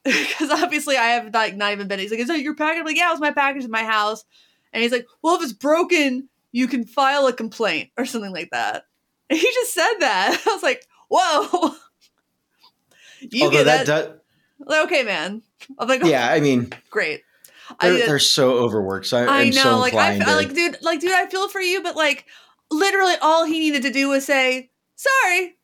[0.27, 1.99] Because obviously I have like not even been.
[1.99, 2.79] He's like, is that your package?
[2.79, 4.23] I'm like, yeah, it was my package in my house.
[4.71, 8.49] And he's like, well, if it's broken, you can file a complaint or something like
[8.51, 8.85] that.
[9.29, 10.41] And he just said that.
[10.47, 11.71] I was like, whoa.
[13.19, 14.07] you Although get that, that?
[14.07, 15.41] does, Like, okay, man.
[15.77, 17.23] I'm like, yeah, I mean, great.
[17.81, 19.07] They're, did- they're so overworked.
[19.07, 21.49] So I, I know, so like I, I to, like, dude, like, dude, I feel
[21.49, 22.25] for you, but like,
[22.71, 25.57] literally, all he needed to do was say sorry,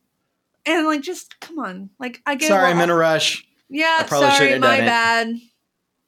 [0.66, 2.50] and like, just come on, like, I get.
[2.50, 3.46] sorry, well, I'm in a rush.
[3.74, 4.86] Yeah, sorry, my it.
[4.86, 5.36] bad.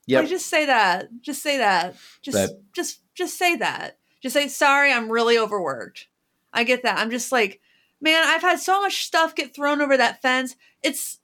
[0.08, 1.10] Yeah, Like, just say that.
[1.22, 1.96] Just say that.
[2.22, 3.98] Just, But- just, just say that.
[4.22, 4.92] Just say sorry.
[4.94, 6.08] I'm really overworked.
[6.54, 7.00] I get that.
[7.00, 7.60] I'm just like,
[8.00, 10.56] man, I've had so much stuff get thrown over that fence.
[10.84, 11.20] It's,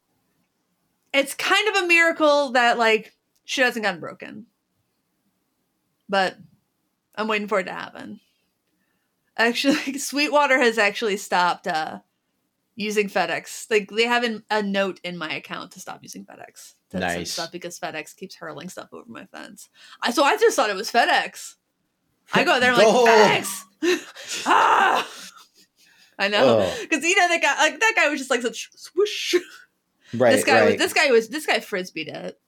[1.14, 3.14] it's kind of a miracle that like
[3.46, 4.48] she hasn't gotten broken.
[6.10, 6.38] But
[7.16, 8.20] I'm waiting for it to happen.
[9.38, 12.00] Actually, Sweetwater has actually stopped uh,
[12.76, 13.70] using FedEx.
[13.70, 16.74] Like they have an, a note in my account to stop using FedEx.
[16.92, 17.32] To Nice.
[17.32, 19.70] stuff because FedEx keeps hurling stuff over my fence.
[20.02, 21.56] I so I just thought it was FedEx.
[22.34, 23.44] I go there I'm like
[23.84, 24.44] FedEx.
[24.46, 25.08] ah,
[26.20, 28.70] I know Oh, because you know that guy like that guy was just like such
[28.76, 29.36] swoosh.
[30.14, 30.72] right, this guy right.
[30.72, 32.40] was this guy was this guy frisbeed it.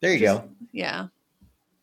[0.00, 0.48] there you just- go.
[0.72, 1.08] Yeah,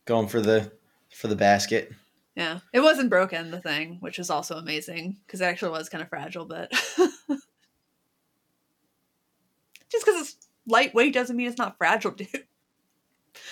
[0.06, 0.72] Going for the
[1.12, 1.92] for the basket.
[2.34, 2.60] yeah.
[2.72, 6.08] It wasn't broken the thing, which was also amazing because it actually was kind of
[6.08, 6.72] fragile, but
[9.90, 12.46] just because it's lightweight doesn't mean it's not fragile, dude.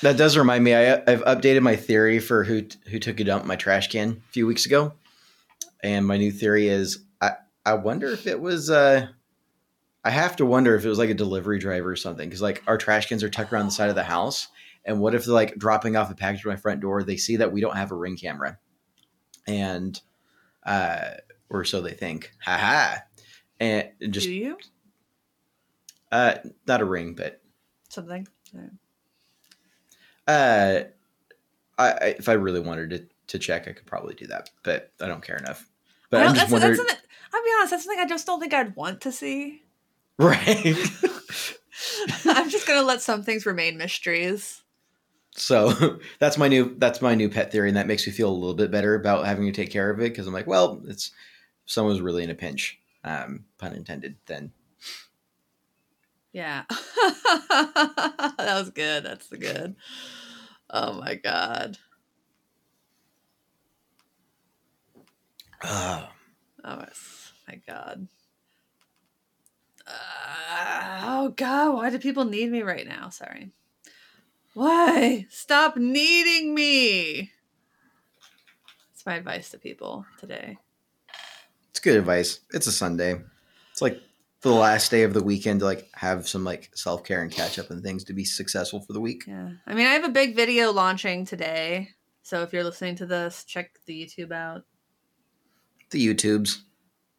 [0.02, 0.74] That does remind me.
[0.74, 4.22] I, I've updated my theory for who who took a dump in my trash can
[4.28, 4.92] a few weeks ago,
[5.82, 7.32] and my new theory is I
[7.64, 9.08] I wonder if it was uh
[10.04, 12.62] I have to wonder if it was like a delivery driver or something because like
[12.66, 14.48] our trash cans are tucked around the side of the house,
[14.84, 17.02] and what if they're like dropping off a package at my front door?
[17.02, 18.58] They see that we don't have a ring camera,
[19.46, 20.00] and
[20.64, 21.10] uh
[21.50, 22.32] or so they think.
[22.44, 23.02] Ha ha.
[23.60, 24.58] And just Do you
[26.12, 26.34] uh
[26.66, 27.40] not a ring, but
[27.88, 28.26] something?
[28.54, 28.68] Yeah.
[30.26, 30.84] Uh,
[31.78, 34.92] I, I if I really wanted to to check, I could probably do that, but
[35.00, 35.68] I don't care enough.
[36.10, 39.02] But I'm just wondering, I'll be honest, that's something I just don't think I'd want
[39.02, 39.62] to see.
[40.18, 40.76] right?
[42.24, 44.62] I'm just gonna let some things remain mysteries.
[45.32, 48.32] so that's my new that's my new pet theory, and that makes me feel a
[48.32, 51.12] little bit better about having to take care of it because I'm like, well, it's
[51.64, 54.16] if someone's really in a pinch, um, pun intended.
[54.26, 54.52] Then
[56.32, 56.64] Yeah.
[56.70, 59.04] that was good.
[59.04, 59.76] That's the good.
[60.70, 61.78] Oh my god.
[65.62, 66.06] uh,
[66.64, 66.84] Oh
[67.46, 68.08] my god.
[69.86, 73.08] Uh, oh god, why do people need me right now?
[73.08, 73.52] Sorry.
[74.54, 75.26] Why?
[75.30, 77.30] Stop needing me.
[78.90, 80.58] That's my advice to people today.
[81.70, 82.40] it's good advice.
[82.52, 83.20] It's a Sunday.
[83.72, 84.02] It's like
[84.40, 87.58] the last day of the weekend to like have some like self care and catch
[87.58, 89.24] up and things to be successful for the week.
[89.26, 89.50] Yeah.
[89.66, 91.90] I mean, I have a big video launching today.
[92.22, 94.64] So if you're listening to this, check the YouTube out.
[95.90, 96.58] The YouTubes.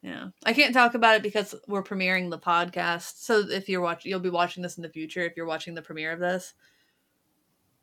[0.02, 0.28] Yeah.
[0.46, 3.18] I can't talk about it because we're premiering the podcast.
[3.18, 5.82] So if you're watching, you'll be watching this in the future if you're watching the
[5.82, 6.54] premiere of this.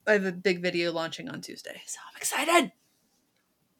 [0.07, 1.81] I have a big video launching on Tuesday.
[1.85, 2.71] So I'm excited.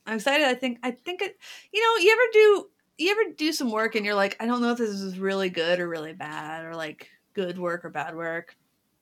[0.05, 0.45] I'm excited.
[0.45, 1.37] I think I think it
[1.71, 4.61] you know, you ever do you ever do some work and you're like, I don't
[4.61, 8.15] know if this is really good or really bad or like good work or bad
[8.15, 8.55] work.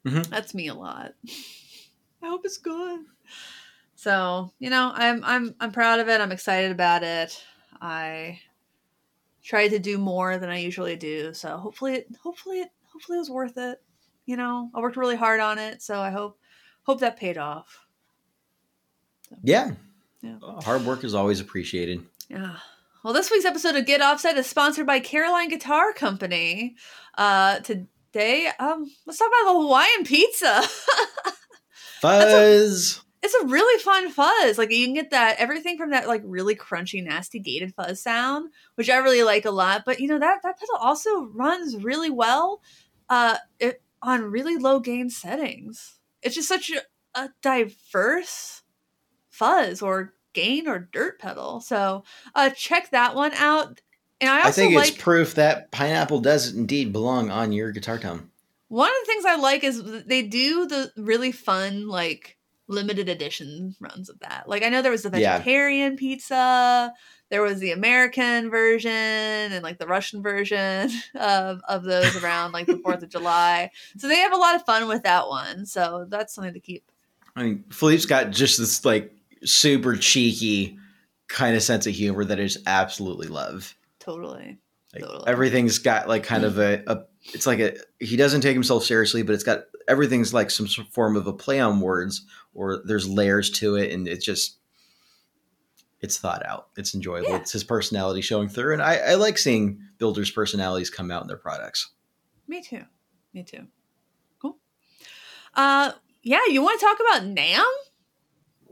[0.06, 0.28] Mhm.
[0.28, 1.14] That's me a lot.
[2.22, 3.02] I hope it's good.
[3.96, 6.20] So, you know, I'm I'm I'm proud of it.
[6.22, 7.42] I'm excited about it.
[7.82, 8.40] I
[9.44, 11.34] tried to do more than I usually do.
[11.34, 13.82] So hopefully it hopefully it hopefully it was worth it.
[14.26, 16.38] You know, I worked really hard on it, so I hope
[16.84, 17.80] hope that paid off.
[19.44, 19.72] Yeah.
[20.22, 20.38] Yeah.
[20.42, 22.04] Uh, Hard work is always appreciated.
[22.30, 22.58] Yeah.
[23.06, 26.76] Well, this week's episode of Get Offset is sponsored by Caroline Guitar Company.
[27.15, 30.63] Uh today, um, let's talk about the Hawaiian pizza.
[32.02, 33.04] Fuzz.
[33.22, 34.58] it's a really fun fuzz.
[34.58, 38.50] Like you can get that everything from that like really crunchy, nasty gated fuzz sound,
[38.74, 39.84] which I really like a lot.
[39.86, 42.63] But you know that that pedal also runs really well,
[43.08, 46.00] uh, it, on really low gain settings.
[46.24, 46.82] It's just such a,
[47.13, 48.63] a diverse
[49.30, 51.62] fuzz or gain or dirt pedal.
[51.62, 52.04] So
[52.36, 53.82] uh, check that one out.
[54.21, 57.71] And I also I think like it's proof that pineapple does indeed belong on your
[57.71, 58.30] guitar tone.
[58.67, 63.76] One of the things I like is they do the really fun like limited edition
[63.80, 64.48] runs of that.
[64.50, 65.38] Like I know there was the Yeah.
[65.38, 66.93] vegetarian pizza,
[67.30, 72.65] there was the American version and like the Russian version of of those around like
[72.67, 73.71] the 4th of July.
[73.98, 75.65] So they have a lot of fun with that one.
[75.65, 76.84] So that's something to keep.
[77.36, 79.14] I mean, Philippe's got just this like
[79.46, 80.78] super cheeky
[81.28, 83.76] kind of sense of humor that I just absolutely love.
[84.00, 84.58] Totally.
[84.94, 85.28] Like Totally.
[85.28, 87.04] everything's got like kind of a, a
[87.34, 91.16] it's like a he doesn't take himself seriously, but it's got everything's like some form
[91.16, 94.58] of a play on words or there's layers to it and it's just
[96.02, 96.68] it's thought out.
[96.78, 97.30] It's enjoyable.
[97.30, 97.38] Yeah.
[97.38, 98.74] It's his personality showing through.
[98.74, 101.92] And I, I like seeing builders' personalities come out in their products.
[102.48, 102.84] Me too.
[103.34, 103.66] Me too.
[104.42, 104.58] Cool.
[105.56, 107.64] Uh yeah, you want to talk about NAMM?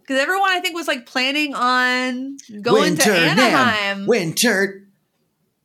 [0.03, 3.37] Because everyone I think was like planning on going to Winter NAMM.
[3.37, 4.05] Anaheim.
[4.05, 4.87] Winter.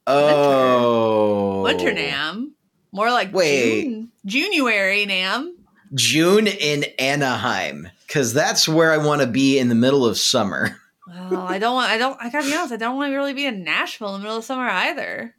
[0.07, 1.63] Oh.
[1.63, 2.51] Winter NAMM.
[2.93, 3.83] More like Wait.
[3.85, 5.51] June, January NAMM.
[5.95, 7.89] June in Anaheim.
[8.09, 10.81] Cause that's where I want to be in the middle of summer.
[11.09, 11.91] Well, I don't want.
[11.91, 12.19] I don't.
[12.21, 12.73] I gotta be honest.
[12.73, 15.35] I don't want to really be in Nashville in the middle of summer either.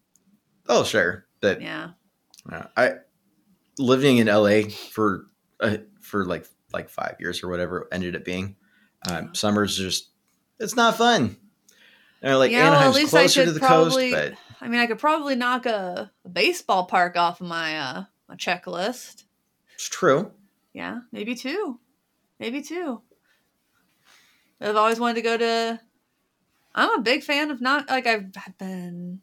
[0.67, 1.25] Oh, sure.
[1.41, 1.91] But Yeah.
[2.51, 2.93] Uh, I
[3.77, 5.25] living in LA for
[5.59, 8.55] uh, for like like five years or whatever ended up being.
[9.07, 10.09] Um, summers just
[10.59, 11.37] it's not fun.
[12.21, 14.79] You know, like Yeah, well, Anaheim's I closer to the probably- coast, but I mean,
[14.81, 19.23] I could probably knock a, a baseball park off of my uh my checklist.
[19.73, 20.31] it's true.
[20.73, 21.79] Yeah, maybe two,
[22.39, 23.01] maybe two.
[24.61, 25.79] I've always wanted to go to.
[26.75, 29.21] I'm a big fan of not like I've I've been.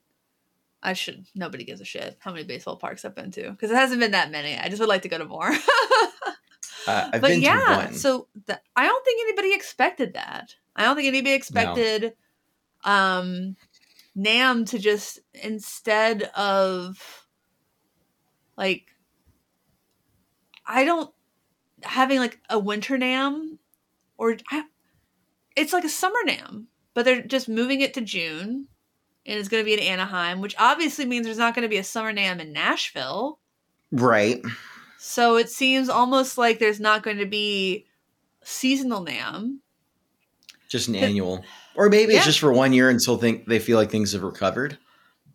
[0.83, 1.27] I should.
[1.35, 4.13] Nobody gives a shit how many baseball parks I've been to because it hasn't been
[4.13, 4.57] that many.
[4.57, 5.51] I just would like to go to more.
[6.87, 7.95] Uh, I've but been yeah, to one.
[7.95, 10.55] so th- I don't think anybody expected that.
[10.75, 12.15] I don't think anybody expected
[12.85, 13.57] um
[14.17, 17.27] NAMM to just instead of
[18.57, 18.87] like
[20.67, 21.13] I don't
[21.83, 23.59] having like a winter NAMM
[24.19, 24.65] or I,
[25.55, 28.69] it's like a summer NAMM, but they're just moving it to June
[29.27, 31.79] and it's going to be in Anaheim, which obviously means there's not going to be
[31.79, 33.41] a summer NAMM in Nashville.
[33.93, 34.41] right.
[35.07, 37.87] So it seems almost like there's not going to be
[38.43, 39.59] seasonal NAMM.
[40.69, 41.45] Just an annual.
[41.77, 42.19] Or maybe Yeah.
[42.19, 44.79] it's just for one year until think they feel like things have recovered.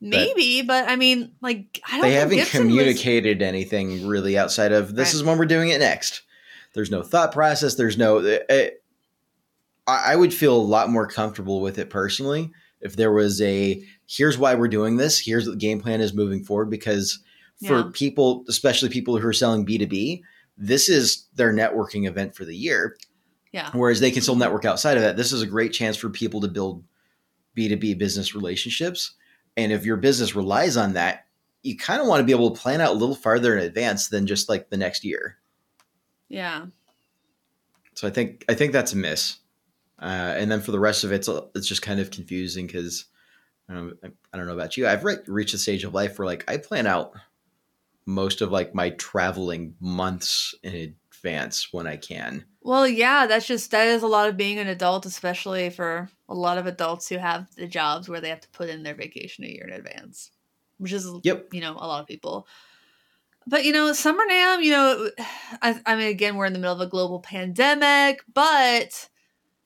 [0.01, 2.01] Maybe, but I mean, like I don't.
[2.01, 5.13] They think haven't Gibson was- communicated anything really outside of this Right.
[5.15, 6.23] is when we're doing it next.
[6.73, 7.75] there's no thought process.
[7.75, 8.19] There's no.
[8.19, 8.83] Eh, eh, it, it,
[9.87, 14.37] I would feel a lot more comfortable with it personally if there was a here's
[14.37, 15.19] why we're doing this.
[15.19, 17.19] Here's what the game plan is moving forward because
[17.65, 17.89] for Yeah.
[17.93, 20.23] people, especially people who are selling B two B,
[20.57, 22.97] this is their networking event for the year.
[23.51, 23.69] Yeah.
[23.73, 25.17] Whereas they can still network outside of that.
[25.17, 26.83] This is a great chance for people to build
[27.57, 29.11] B2B business relationships.
[29.57, 31.25] And if your business relies on that,
[31.63, 34.07] you kind of want to be able to plan out a little farther in advance
[34.07, 35.37] than just like the next year.
[36.29, 36.67] Yeah.
[37.93, 39.37] So I think I think that's a miss.
[40.01, 43.05] Uh, and then for the rest of it, it's, it's just kind of confusing because
[43.69, 43.93] I don't,
[44.33, 44.87] I don't know about you.
[44.87, 47.13] I've re- reached a stage of life where like I plan out
[48.05, 52.45] most of like my traveling months in advance when I can.
[52.61, 56.35] Well, yeah, that's just that is a lot of being an adult, especially for a
[56.35, 59.43] lot of adults who have the jobs where they have to put in their vacation
[59.43, 60.31] a year in advance,
[60.77, 61.47] which is Yep.
[61.51, 62.47] you know a lot of people.
[63.47, 65.09] But you know, Summer NAMM, you know,
[65.61, 69.09] I, I mean, again, we're in the middle of a global pandemic, but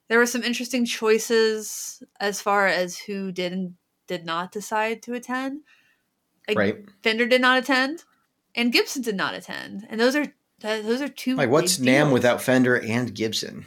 [0.08, 3.74] there were some interesting choices as far as who did and
[4.06, 5.60] did not decide to attend.
[6.48, 6.84] Like, Right.
[7.02, 8.04] Fender did not attend,
[8.56, 10.26] and Gibson did not attend, and those are
[10.60, 13.66] those are two Like what's NAMM without Fender and Gibson?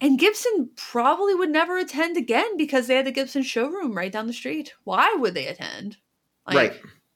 [0.00, 4.26] And Gibson probably would never attend again because they had the Gibson showroom right down
[4.26, 4.74] the street.
[4.84, 5.96] Why would they attend?
[6.52, 6.74] right.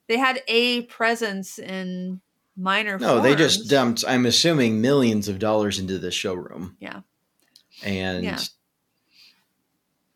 [0.08, 2.20] They had a presence in
[2.56, 2.98] minor.
[2.98, 6.76] No, they just dumped, I'm assuming, millions of dollars into this showroom.
[6.80, 7.00] Yeah.
[7.84, 8.38] And Yeah.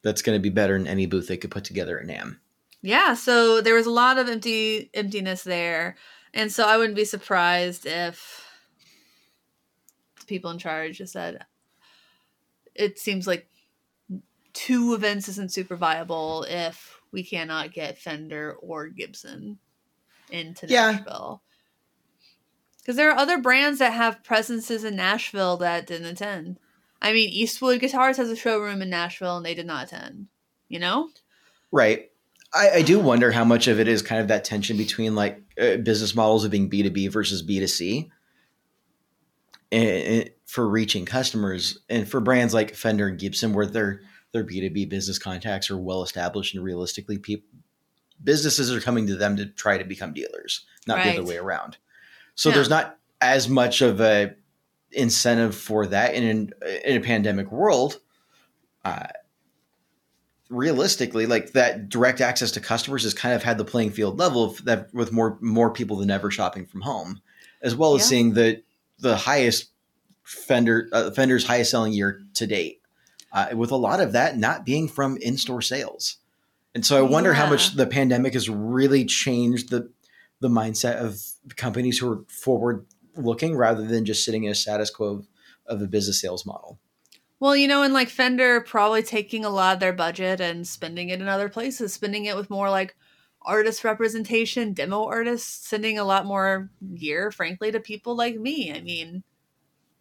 [0.02, 2.38] that's going to be better than any booth they could put together at NAMM.
[2.82, 5.96] Yeah, so there was a lot of empty emptiness there,
[6.34, 8.46] and so I wouldn't be surprised if
[10.20, 11.46] the people in charge just said,
[12.74, 13.48] "It seems like
[14.52, 19.58] two events isn't super viable if we cannot get Fender or Gibson
[20.30, 20.90] into Yeah.
[20.90, 21.42] Nashville."
[22.78, 26.58] Because there are other brands that have presences in Nashville that didn't attend.
[27.00, 30.28] I mean, Eastwood Guitars has a showroom in Nashville, and they did not attend.
[30.68, 31.10] You know?
[31.70, 32.10] Right.
[32.52, 35.43] I, I do wonder how much of it is kind of that tension between like
[35.60, 38.10] uh, business models of being B2B versus B2C
[39.72, 44.00] and, and for reaching customers and for brands like Fender and Gibson where their
[44.32, 47.48] their B2B business contacts are well established and realistically people
[48.22, 51.76] businesses are coming to them to try to become dealers, not the other way around.
[52.34, 52.54] So Yeah.
[52.56, 54.34] there's not as much of a
[54.92, 56.52] incentive for that and in
[56.84, 58.00] in a pandemic world.
[58.84, 59.06] Uh,
[60.54, 64.44] realistically, like that direct access to customers has kind of had the playing field level
[64.44, 67.20] of that with more more people than ever shopping from home,
[67.62, 68.62] as well as seeing the
[68.98, 69.70] the highest
[70.22, 72.80] Fender uh, Fender's highest selling year to date,
[73.32, 76.16] uh, with a lot of that not being from in store sales.
[76.74, 79.90] And so I wonder how much the pandemic has really changed the
[80.40, 81.20] the mindset of
[81.56, 82.86] companies who are forward
[83.16, 85.28] looking rather than just sitting in a status quo of,
[85.66, 86.78] of a business sales model.
[87.44, 91.10] Well, you know, and like Fender probably taking a lot of their budget and spending
[91.10, 92.96] it in other places, spending it with more like
[93.42, 98.72] artist representation, demo artists, sending a lot more gear, frankly, to people like me.
[98.72, 99.22] I mean,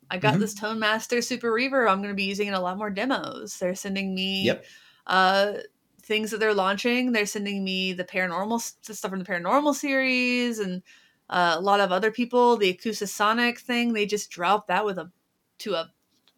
[0.10, 0.40] I got Mhm.
[0.40, 1.90] this Tone Master Super Reverb.
[1.90, 3.60] I'm going to be using it in a lot more demos.
[3.60, 4.66] They're sending me Yep.
[5.08, 5.56] uh,
[6.04, 7.12] things that they're launching.
[7.12, 10.84] They're sending me the paranormal the stuff from the paranormal series and
[11.30, 12.58] uh, a lot of other people.
[12.58, 15.12] The Acoustasonic thing, they just dropped that with a
[15.60, 15.94] to a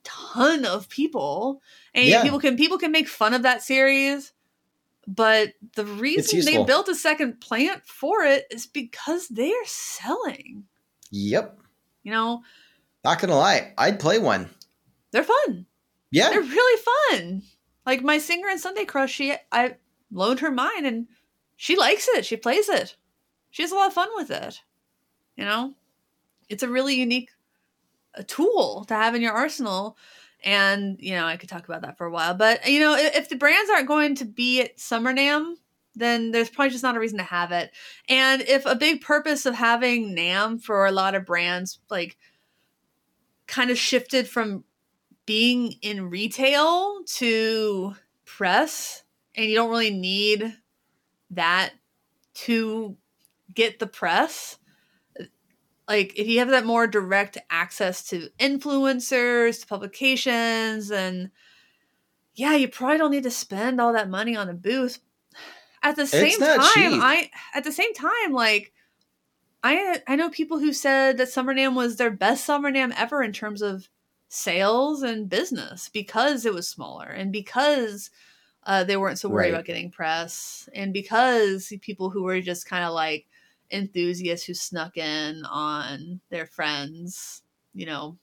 [0.06, 1.62] ton of people,
[1.94, 2.24] and Yeah.
[2.24, 4.32] people can people can make fun of that series.
[5.08, 10.64] But the reason they built a second plant for it is because they are selling.
[11.12, 11.60] Yep.
[12.04, 12.44] You know,
[13.04, 14.50] Not gonna lie, I'd play one.
[15.12, 15.66] they're fun.
[16.12, 16.30] Yeah.
[16.30, 17.44] They're really fun.
[17.86, 19.76] Like my singer and Sunday Crush, she I
[20.12, 21.08] loaned her mine and
[21.56, 22.26] she likes it.
[22.26, 22.96] She plays it.
[23.52, 24.62] She has a lot of fun with it.
[25.36, 25.74] You know?
[26.50, 27.30] It's a really unique
[28.18, 29.98] uh tool to have in your arsenal.
[30.44, 32.36] And, you know, I could talk about that for a while.
[32.36, 35.56] But, you know, if, if the brands aren't going to be at Summer NAMM,
[35.96, 37.72] then there's probably just not a reason to have it.
[38.08, 42.18] And if a big purpose of having NAMM for a lot of brands, like,
[43.48, 44.66] kind of shifted from
[45.26, 47.96] being in retail to
[48.26, 49.04] press
[49.36, 50.56] and you don't really need
[51.32, 51.74] that
[52.34, 52.98] to
[53.54, 54.58] get the press
[55.88, 61.32] like if you have that more direct access to influencers to publications and
[62.36, 65.00] yeah you probably don't need to spend all that money on a booth
[65.84, 67.02] at the same time cheap.
[67.02, 68.74] i at the same time like
[69.64, 73.24] i i know people who said that summer NAMM was their best summer NAMM ever
[73.24, 73.90] in terms of
[74.30, 78.10] sales and business because it was smaller and because
[78.64, 79.54] uh, they weren't so worried Right.
[79.54, 83.28] about getting press and because people who were just kind of like
[83.72, 87.42] enthusiasts who snuck in on their friends
[87.74, 88.18] you know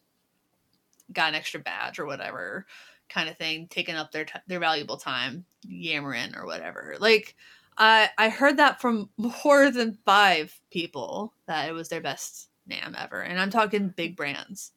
[1.12, 2.66] got an extra badge or whatever
[3.12, 6.96] kind of thing, taking up their t- their valuable time yammering or whatever.
[6.98, 7.36] Like
[7.76, 9.10] I I heard that from
[9.44, 14.12] more than five people that it was their best NAMM ever, and I'm talking big
[14.12, 14.16] mm-hmm.
[14.16, 14.72] brands.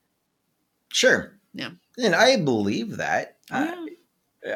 [0.90, 1.38] Sure.
[1.54, 1.72] Yeah.
[1.98, 3.38] And I believe that.
[3.52, 3.88] Oh,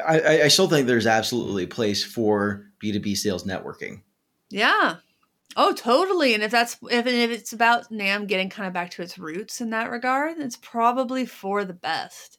[0.06, 4.02] I, I, I still think there's absolutely a place for B2B sales networking.
[4.50, 4.96] Yeah.
[5.56, 6.34] Oh, totally.
[6.34, 9.60] And if that's if if it's about NAMM getting kind of back to its roots
[9.60, 12.38] in that regard, it's probably for the best.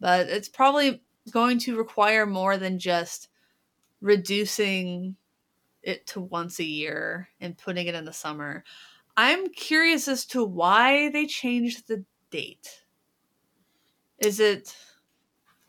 [0.00, 3.28] But it's probably going to require more than just
[4.00, 5.16] reducing
[5.82, 8.64] it to once a year and putting it in the summer.
[9.16, 12.82] I'm curious as to why they changed the date.
[14.18, 14.76] Is it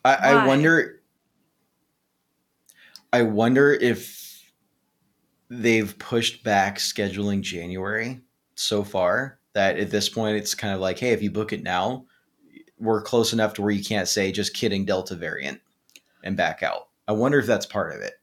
[0.06, 1.02] I, I wonder.
[3.12, 4.37] I wonder if
[5.50, 8.22] they've pushed back scheduling January
[8.56, 11.64] so far that at this point it's kind of like, hey, if you book it
[11.64, 12.06] now,
[12.80, 15.60] we're close enough to where you can't say just kidding Delta variant
[16.24, 16.90] and back out.
[17.08, 18.14] I wonder if that's part of it.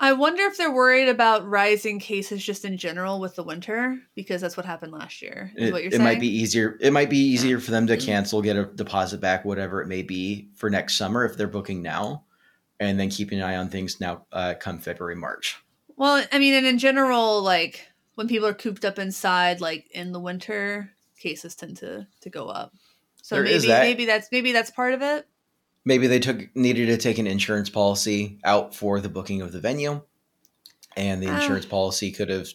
[0.00, 4.40] I wonder if they're worried about rising cases just in general with the winter because
[4.40, 5.52] that's what happened last year.
[5.56, 6.04] Is It, what you're it saying?
[6.04, 6.78] might be easier.
[6.80, 8.04] It might be easier for them to Mhm.
[8.06, 11.82] cancel, get a deposit back, whatever it may be for next summer if they're booking
[11.82, 12.22] now,
[12.78, 15.56] and then keeping an eye on things now uh, come February, March.
[15.98, 20.12] Well, I mean, and in general, like when people are cooped up inside, like in
[20.12, 22.72] the winter, cases tend to to go up.
[23.22, 23.82] So There maybe that.
[23.82, 25.26] maybe that's maybe that's part of it.
[25.84, 29.60] maybe they took needed to take an insurance policy out for the booking of the
[29.60, 30.00] venue
[30.96, 31.36] and the Ah.
[31.36, 32.48] insurance policy could have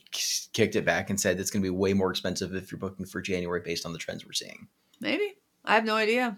[0.54, 3.06] kicked it back and said it's going to be way more expensive if you're booking
[3.06, 4.68] for january based on the trends we're seeing
[5.00, 5.36] Maybe
[5.66, 6.38] I have no idea.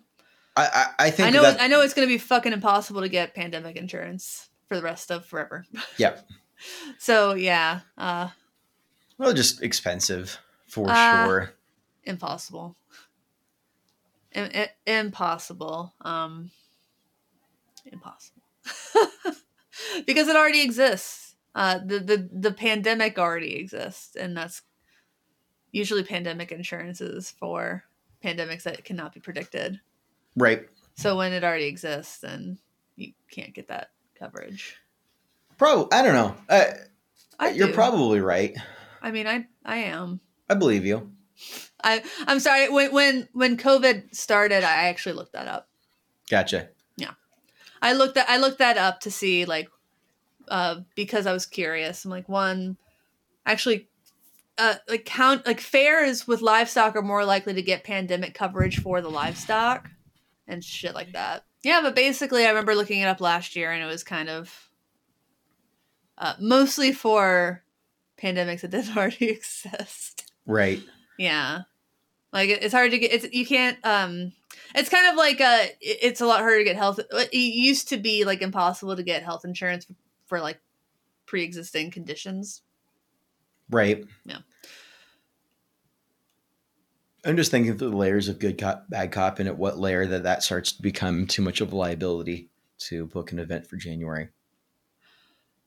[0.57, 0.63] i
[0.99, 3.09] i, I think I know that I know it's going to be fucking impossible to
[3.09, 5.65] get pandemic insurance for the rest of forever.
[5.97, 6.17] yeah
[6.99, 8.29] So yeah, uh,
[9.17, 11.23] well just expensive for Ah.
[11.25, 11.53] sure
[12.03, 12.75] impossible.
[14.35, 15.93] I- I- impossible.
[16.01, 16.51] Um,
[17.85, 18.41] impossible.
[20.05, 21.35] because it already exists.
[21.53, 24.61] Uh, the, the the pandemic already exists, and that's
[25.71, 27.83] usually pandemic insurances for
[28.23, 29.79] pandemics that cannot be predicted.
[30.35, 32.57] right So when it already exists, then
[32.95, 34.77] you can't get that coverage.
[35.57, 36.65] Pro, i don't know uh,
[37.39, 37.73] I you're do.
[37.73, 38.55] probably right
[39.01, 40.19] I mean, I I am.
[40.49, 41.11] i believe you
[41.83, 42.69] I I'm sorry.
[42.69, 45.67] When when when COVID started, I actually looked that up.
[46.29, 47.11] gotcha Yeah,
[47.81, 49.69] I looked that I looked that up to see like
[50.47, 52.05] uh because I was curious.
[52.05, 52.77] I'm like one
[53.45, 53.89] actually
[54.57, 59.01] uh like count like fairs with livestock are more likely to get pandemic coverage for
[59.01, 59.89] the livestock
[60.47, 61.43] and shit like that.
[61.63, 64.64] Yeah, but basically I remember looking it up last year and it was kind of
[66.17, 67.63] uh mostly for
[68.21, 70.31] pandemics that didn't already exist.
[70.45, 70.81] right
[71.17, 71.61] Yeah.
[72.33, 74.31] Like it- it's hard to get it's you can't um
[74.73, 77.97] it's kind of like uh it's a lot harder to get health it used to
[77.97, 79.93] be like impossible to get health insurance for,
[80.27, 80.59] for like
[81.25, 82.61] pre-existing conditions.
[83.69, 84.37] right Yeah.
[87.25, 90.05] i'm just thinking through the layers of good cop bad cop and at what layer
[90.05, 93.77] that that starts to become too much of a liability to book an event for
[93.77, 94.29] january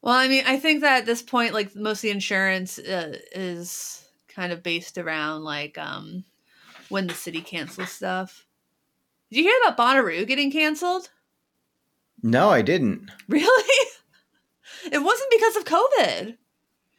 [0.02, 3.18] Well, I mean, I think that at this point like most of the insurance uh,
[3.32, 6.24] is kind of based around like um
[6.88, 8.46] when the city cancels stuff.
[9.30, 11.10] Did you hear about Bonnaroo getting canceled?
[12.22, 13.74] no i didn't Really?
[14.92, 16.36] it wasn't because of COVID.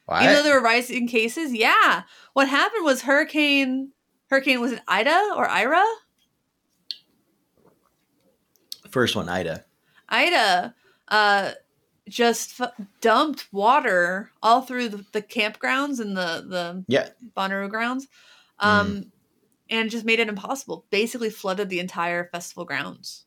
[0.06, 0.22] What?
[0.22, 2.02] Even though there were rising cases, yeah.
[2.32, 3.92] What happened was Hurricane
[4.28, 5.84] Hurricane was it Ida or Ira?
[8.90, 9.64] First one, Ida.
[10.08, 10.74] Ida
[11.08, 11.52] uh
[12.10, 17.08] just f- dumped water all through the, the campgrounds and the the Yeah.
[17.36, 18.08] Bonnaroo grounds.
[18.58, 19.12] Um
[19.70, 20.84] and just made it impossible.
[20.90, 23.24] Basically flooded the entire festival grounds.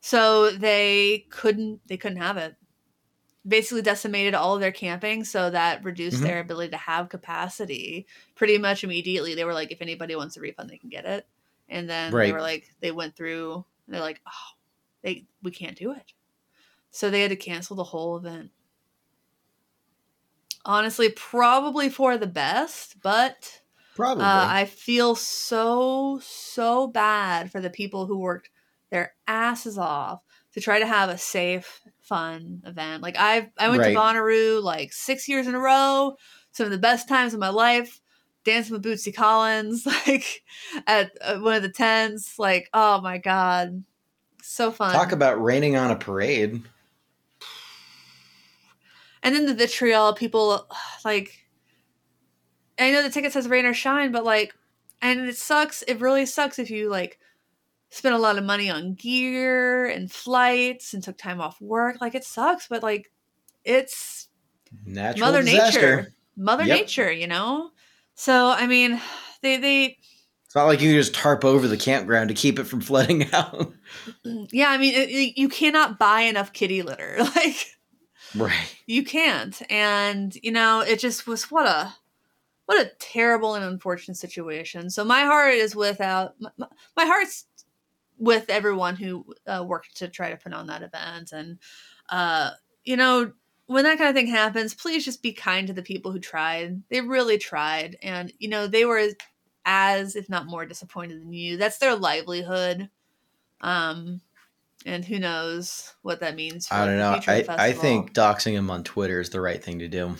[0.00, 2.54] So they couldn't they couldn't have it.
[3.46, 6.24] Basically decimated all of their camping so that reduced Mhm.
[6.24, 9.34] their ability to have capacity pretty much immediately.
[9.34, 11.26] They were like if anybody wants a refund they can get it.
[11.68, 14.48] And then they were like they went through they're like, "Oh,
[15.02, 16.12] they we can't do it."
[16.96, 18.52] So they had to cancel the whole event.
[20.64, 23.62] Honestly, probably for the best, but
[23.94, 24.24] Probably.
[24.24, 28.50] uh, I feel so so bad for the people who worked
[28.90, 30.22] their asses off
[30.52, 33.02] to try to have a safe, fun event.
[33.02, 33.84] Like I I went Right.
[33.84, 36.16] to Bonnaroo like six years in a row.
[36.52, 38.00] Some of the best times of my life.
[38.44, 40.44] Dancing with Bootsy Collins, like
[40.86, 42.38] at uh, one of the tents.
[42.38, 43.84] Like oh my god,
[44.42, 44.92] so fun.
[44.92, 46.62] Talk about raining on a parade.
[49.22, 50.66] And then the vitriol people
[51.04, 51.46] like
[52.78, 54.54] i know the ticket says rain or shine but like
[55.02, 57.18] and it sucks it really sucks if you like
[57.90, 61.98] spent a lot of money on gear and flights and took time off work.
[62.00, 63.10] Like it sucks, but like
[63.64, 64.28] it's
[64.84, 65.96] Natural Mother disaster.
[65.96, 66.12] Nature.
[66.36, 66.78] Mother Yep.
[66.80, 67.70] Nature, you know?
[68.16, 69.00] So I mean,
[69.42, 69.98] they they
[70.46, 73.30] It's not like you can just tarp over the campground to keep it from flooding
[73.32, 73.72] out.
[74.24, 77.18] yeah, I mean, it, it- you cannot buy enough kitty litter.
[77.36, 77.75] Like
[78.34, 78.76] right.
[78.86, 79.60] you can't.
[79.70, 81.94] And you know it just was what a
[82.66, 84.90] what a terrible and unfortunate situation.
[84.90, 87.46] So my heart is without my, my- heart's
[88.18, 91.32] with everyone who uh, worked to try to put on that event.
[91.32, 91.58] And
[92.08, 92.50] uh
[92.84, 93.32] you know
[93.66, 96.82] when that kind of thing happens please just be kind to the people who tried.
[96.88, 97.96] They really tried.
[98.02, 99.08] And you know they were
[99.64, 101.56] as if not more disappointed than you.
[101.56, 102.88] That's their livelihood.
[103.60, 104.20] Um
[104.86, 107.20] and who knows what that means for I don't know.
[107.26, 110.14] I, I think doxing him on Twitter is the right thing to do.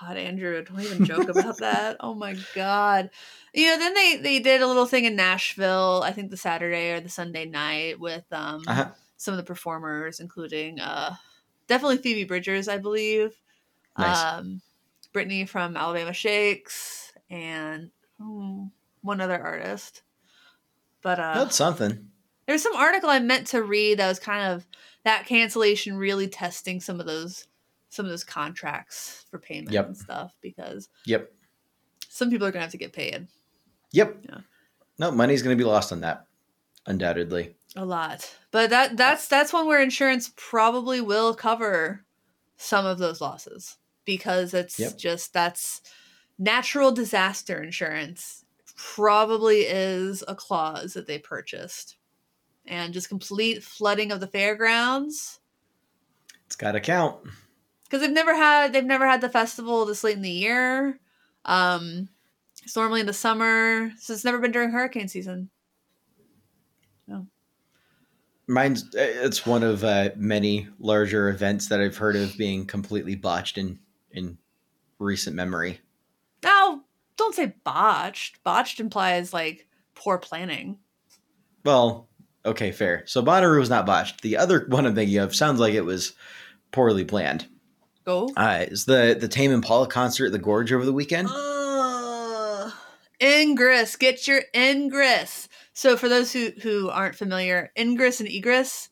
[0.00, 1.98] God, Andrew, don't even joke about that.
[2.00, 3.10] Oh my God.
[3.52, 6.92] You know, then they they did a little thing in Nashville, I think the Saturday
[6.92, 8.88] or the Sunday night with um Uh-huh.
[9.16, 11.14] some of the performers, including uh
[11.66, 13.36] definitely Phoebe Bridgers, I believe.
[13.96, 14.22] Nice.
[14.22, 14.62] Um
[15.12, 18.66] Brittany from Alabama Shakes and hmm,
[19.02, 20.02] one other artist.
[21.02, 22.10] But uh That's something.
[22.48, 24.66] There's some article I meant to read that was kind of
[25.04, 27.46] that cancellation really testing some of those
[27.90, 29.86] some of those contracts for payment Yep.
[29.86, 31.32] and stuff because Yep.
[32.08, 33.28] some people are gonna have to get paid
[33.92, 34.16] Yep.
[34.28, 34.38] Yeah.
[34.98, 36.26] No, money's going to be lost on that,
[36.86, 37.54] undoubtedly.
[37.76, 38.34] a lot.
[38.50, 42.04] But that that's that's one where insurance probably will cover
[42.56, 44.98] some of those losses because it's Yep.
[44.98, 45.80] just that's
[46.38, 48.44] natural disaster insurance
[48.74, 51.96] probably is a clause that they purchased.
[52.68, 55.40] And just complete flooding of the fairgrounds
[56.46, 57.16] It's got to count.
[57.84, 61.00] because they've never had they've never had the festival this late in the year.
[61.44, 62.08] Um,
[62.62, 65.50] it's normally in the summer, so it's never been during hurricane season.
[68.50, 73.14] Mine's uh, it's one of uh, many larger events that I've heard of being completely
[73.14, 73.78] botched in
[74.12, 74.38] in
[74.98, 75.80] recent memory.
[76.42, 76.82] Now,
[77.16, 78.42] don't say botched.
[78.44, 80.78] Botched implies like poor planning.
[81.62, 82.08] Well,
[82.44, 83.02] okay, fair.
[83.06, 84.22] So Bonnaroo was not botched.
[84.22, 86.12] The other one I'm thinking of sounds like it was
[86.72, 87.46] poorly planned.
[88.04, 88.30] Go.
[88.36, 91.28] Uh, is the the Tame Impala concert at the Gorge over the weekend?
[91.30, 92.70] Uh,
[93.22, 93.96] ingress.
[93.96, 95.48] Get your ingress.
[95.74, 98.88] So for those who who aren't familiar, ingress and egress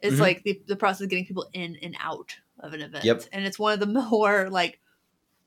[0.00, 0.20] is Mhm.
[0.20, 3.04] like the, the process of getting people in and out of an event.
[3.04, 3.24] Yep.
[3.32, 4.80] And it's one of the more like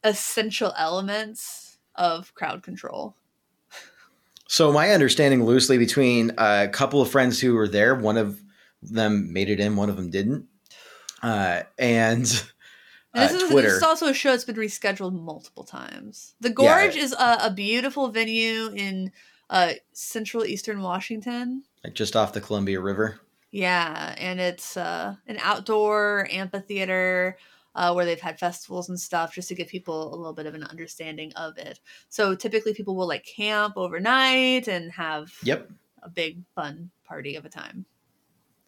[0.03, 3.15] essential elements of crowd control.
[4.53, 8.39] So my understanding loosely between a couple of friends who were there, one of
[8.83, 10.45] them made it in, one of them didn't.
[11.23, 12.21] Uh, and
[13.15, 16.35] uh, this, is, Twitter, this is also a show that's been rescheduled multiple times.
[16.39, 19.11] The Gorge is a, a beautiful venue in
[19.49, 21.63] uh, central eastern Washington.
[21.83, 23.21] like just off the Columbia River.
[23.49, 27.39] Yeah, and it's uh, an outdoor amphitheater
[27.75, 30.53] uh, where they've had festivals and stuff just to give people a little bit of
[30.55, 31.79] an understanding of it.
[32.09, 35.69] So typically people will like camp overnight and have Yep,
[36.03, 37.85] a big fun party of a time.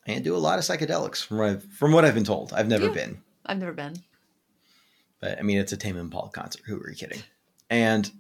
[0.08, 2.54] and do a lot of psychedelics from what I've, from what I've been told.
[2.54, 2.94] I've never Yeah.
[2.94, 3.96] been, I've never been.
[5.20, 6.62] but I mean it's a Tame Impala concert.
[6.66, 7.22] Who are you kidding?
[7.70, 8.12] And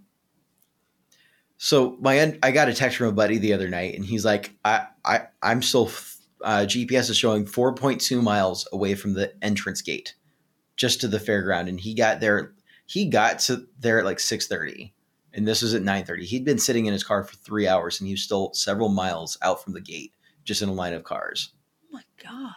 [1.57, 4.51] so my I got a text from a buddy the other night, and he's like,
[4.65, 5.89] I I I'm still
[6.43, 10.15] uh, GPS is showing 4.2 miles away from the entrance gate,
[10.75, 12.53] just to the fairground, and he got there.
[12.85, 14.91] He got to there at like 6:30,
[15.33, 16.25] and this was at 9:30.
[16.25, 19.37] He'd been sitting in his car for three hours, and he was still several miles
[19.41, 20.13] out from the gate,
[20.43, 21.51] just in a line of cars.
[21.85, 22.55] Oh my god.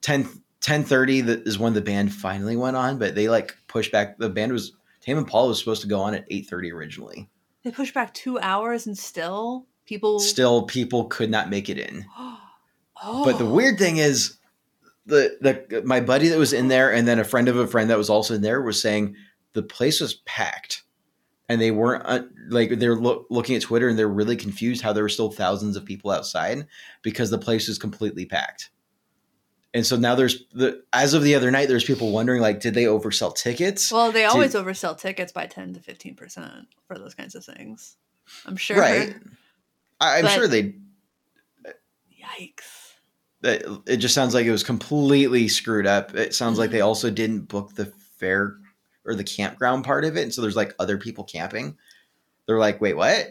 [0.00, 4.18] 10 10:30 that is when the band finally went on, but they like pushed back.
[4.18, 7.28] The band was Tame Impala was supposed to go on at 8:30 originally.
[7.64, 12.06] They pushed back two hours and still people Still, people could not make it in.
[12.16, 12.38] oh.
[13.24, 14.38] But the weird thing is,
[15.06, 15.36] the
[15.70, 17.98] the my buddy that was in there, and then a friend of a friend that
[17.98, 19.16] was also in there was saying
[19.52, 20.82] the place was packed,
[21.48, 24.92] and they weren't uh, like they're loo- looking at Twitter and they're really confused how
[24.92, 26.66] there were still thousands of people outside
[27.02, 28.70] because the place was completely packed.
[29.74, 32.74] And so now there's the as of the other night, there's people wondering like, did
[32.74, 33.90] they oversell tickets?
[33.90, 37.96] Well, they always oversell tickets by 10 to 15% for those kinds of things.
[38.44, 38.76] I'm sure.
[38.78, 39.14] Right.
[39.98, 40.74] I, I'm But- sure they.
[42.22, 42.81] Yikes.
[43.42, 46.14] It, it just sounds like it was completely screwed up.
[46.14, 46.86] It sounds like they Mm-hmm.
[46.86, 47.86] also didn't book the
[48.18, 48.56] fair
[49.04, 51.76] or the campground part of it, and so there's like other people camping.
[52.46, 53.30] They're like, "Wait, what?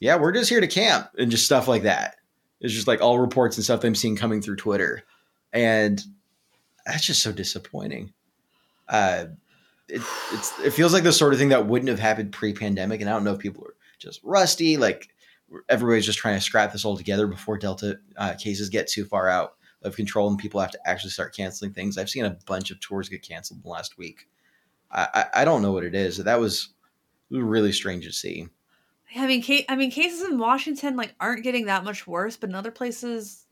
[0.00, 2.16] Yeah, we're just here to camp," and just stuff like that.
[2.60, 5.02] It's just like all reports and stuff I'm seeing coming through Twitter,
[5.52, 6.02] and
[6.84, 8.12] that's just so disappointing.
[8.88, 9.26] Uh,
[9.88, 10.02] it,
[10.32, 13.12] it's it feels like the sort of thing that wouldn't have happened pre-pandemic, and I
[13.12, 15.08] don't know if people are just rusty, like
[15.68, 19.28] everybody's just trying to scrap this all together before Delta uh, cases get too far
[19.28, 21.98] out of control and people have to actually start canceling things.
[21.98, 24.28] I've seen a bunch of tours get canceled in the last week.
[24.90, 26.16] I, I, I don't know what it is.
[26.16, 26.70] That was
[27.30, 28.48] really strange to see.
[29.16, 32.48] I mean, ca- I mean, cases in Washington like aren't getting that much worse, but
[32.48, 33.44] in other places,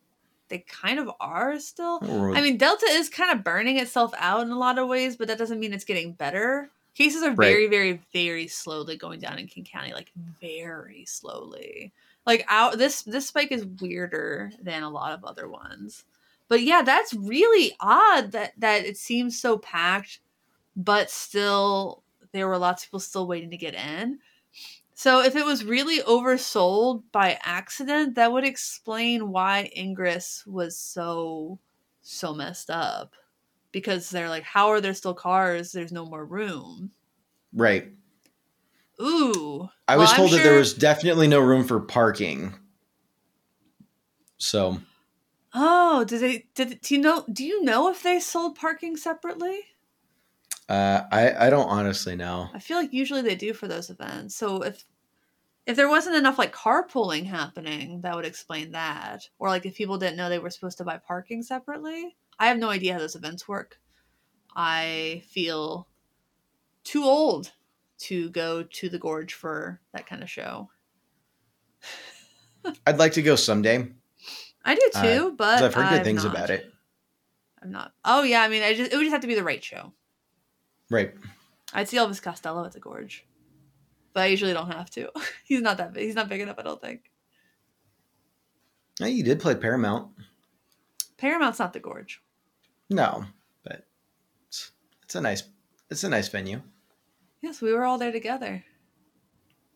[0.48, 2.00] they kind of are still.
[2.36, 5.28] I mean, Delta is kind of burning itself out in a lot of ways, but
[5.28, 6.70] that doesn't mean it's getting better.
[6.94, 7.48] Cases are Right.
[7.48, 11.92] very, very, very slowly going down in King County, like very slowly.
[12.26, 16.04] Like out this this spike is weirder than a lot of other ones.
[16.48, 20.20] But yeah, that's really odd that that it seems so packed,
[20.76, 24.18] but still there were lots of people still waiting to get in.
[24.94, 31.58] So if it was really oversold by accident, that would explain why Ingress was so
[32.02, 33.14] so messed up.
[33.72, 35.72] Because they're like, how are there still cars?
[35.72, 36.92] There's no more room.
[37.52, 37.92] Right.
[39.00, 39.68] Ooh.
[39.88, 42.54] I was told that there was definitely no room for parking.
[44.38, 44.80] So
[45.54, 49.60] Oh, did they did do you know do you know if they sold parking separately?
[50.68, 52.48] uh, I I don't honestly know.
[52.54, 54.34] I feel like usually they do for those events.
[54.36, 54.84] So if
[55.66, 59.28] if there wasn't enough like carpooling happening, that would explain that.
[59.38, 62.16] Or like if people didn't know they were supposed to buy parking separately.
[62.38, 63.78] I have no idea how those events work.
[64.54, 65.88] I feel
[66.84, 67.52] too old
[67.98, 70.68] to go to the gorge for that kind of show.
[72.86, 73.88] I'd like to go someday.
[74.64, 76.34] I do Uh, too, but 'cause I've heard good I'm things not.
[76.34, 76.72] about it.
[77.62, 77.92] I'm not.
[78.04, 79.92] Oh yeah, I mean, I just it would just have to be the right show.
[80.90, 81.14] Right.
[81.72, 83.26] I'd see Elvis Costello at the Gorge,
[84.12, 85.10] but I usually don't have to.
[85.44, 86.04] he's not that big.
[86.04, 86.58] He's not big enough.
[86.58, 87.10] I don't think.
[89.00, 90.10] Oh, you did play Paramount.
[91.22, 92.20] Paramount's not the Gorge.
[92.90, 93.24] No,
[93.62, 93.86] but
[94.48, 94.72] it's,
[95.04, 95.44] it's a nice
[95.88, 96.60] it's a nice venue.
[97.40, 98.64] Yes, we were all there together.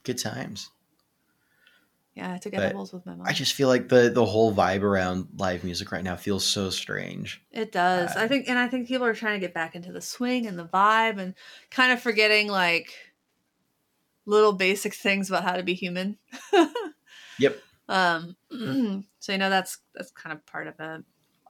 [0.02, 0.70] Good times.
[2.16, 3.26] Yeah, I took But edibles with my mom.
[3.28, 6.68] I just feel like the the whole vibe around live music right now feels so
[6.68, 7.40] strange.
[7.52, 8.10] It does.
[8.16, 10.46] Uh, I think, and I think people are trying to get back into the swing
[10.48, 11.34] and the vibe, and
[11.70, 12.92] kind of forgetting like
[14.24, 16.18] little basic things about how to be human.
[17.38, 17.58] Yep.
[17.88, 18.34] Um.
[19.20, 21.04] so you know that's that's kind of part of it.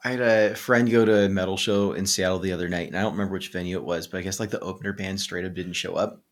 [0.05, 2.97] I had a friend go to a metal show in Seattle the other night, and
[2.97, 5.45] I don't remember which venue it was, but I guess like the opener band straight
[5.45, 6.23] up didn't show up.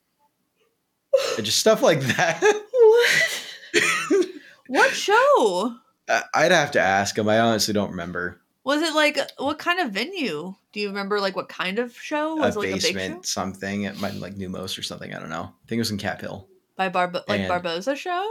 [1.43, 2.41] Just stuff like that.
[2.41, 4.27] What?
[4.69, 5.75] what show
[6.35, 7.29] I'd have to ask him.
[7.29, 8.41] I honestly don't remember.
[8.65, 8.95] was it?
[8.95, 10.55] Like what kind of venue?
[10.73, 11.21] Do you remember?
[11.21, 12.63] Like what kind of show was a it?
[12.63, 13.83] Like a big show basement something.
[13.83, 15.15] It might be like Neumos or something.
[15.15, 15.43] I don't know.
[15.43, 16.47] I think it was in Cap Hill.
[16.77, 18.29] by Barbo like and- Barboza show?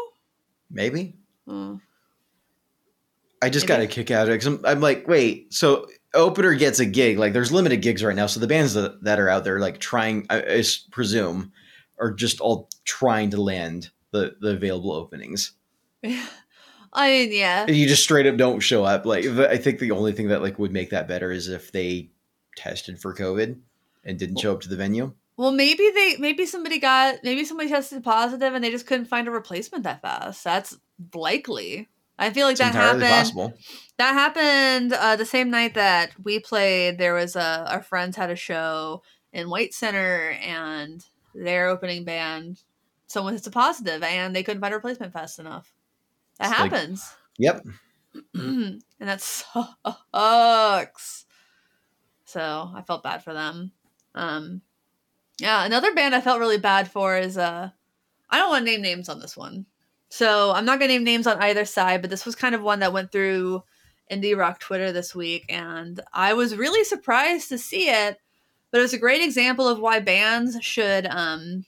[0.70, 1.16] Maybe.
[1.48, 1.76] Hmm.
[3.44, 6.54] I just got a kick out of it because I'm, I'm like, wait, so opener
[6.54, 7.18] gets a gig.
[7.18, 8.28] Like, there's limited gigs right now.
[8.28, 11.52] So the bands that, that are out there, like, trying, I presume,
[12.00, 15.54] are just all trying to land the, the available openings.
[16.94, 17.68] I mean, yeah.
[17.68, 19.06] You just straight up don't show up.
[19.06, 22.12] Like, I think the only thing that like would make that better is if they
[22.56, 23.58] tested for COVID
[24.04, 25.14] and didn't show up to the venue.
[25.36, 29.28] Well, maybe they maybe somebody got maybe somebody tested positive and they just couldn't find
[29.28, 30.44] a replacement that fast.
[30.44, 30.78] That's
[31.16, 31.90] likely.
[32.20, 33.04] I feel like It's that happened.
[33.04, 33.54] possible.
[33.98, 36.98] That happened uh, the same night that we played.
[36.98, 39.02] There was a our friends had a show
[39.32, 41.04] in White Center, and
[41.34, 42.62] their opening band,
[43.08, 45.74] someone hits a positive, and they couldn't find a replacement fast enough.
[46.40, 47.66] That It's like- happens, Yep.
[48.36, 51.26] and that sucks.
[52.26, 53.72] So I felt bad for them.
[54.16, 54.62] Um,
[55.40, 57.70] yeah, another band I felt really bad for is uh,
[58.30, 59.66] I don't want to name names on this one.
[60.16, 62.82] So I'm not gonna name names on either side, but this was kind of one
[62.82, 63.64] that went through
[64.12, 68.20] indie rock Twitter this week, and I was really surprised to see it.
[68.70, 71.66] But it was a great example of why bands should um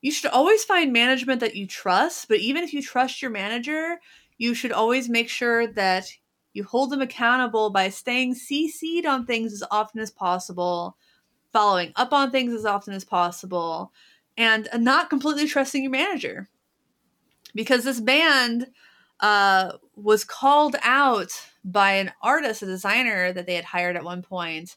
[0.00, 4.00] you should always find management that you trust, but even if you trust your manager,
[4.38, 6.10] you should always make sure that
[6.54, 10.96] you hold them accountable by staying CC'd on things as often as possible,
[11.52, 13.92] following up on things as often as possible,
[14.38, 16.48] and not completely trusting your manager.
[17.54, 18.68] Because this band
[19.20, 21.32] uh, was called out
[21.64, 24.76] by an artist, a designer that they had hired at one point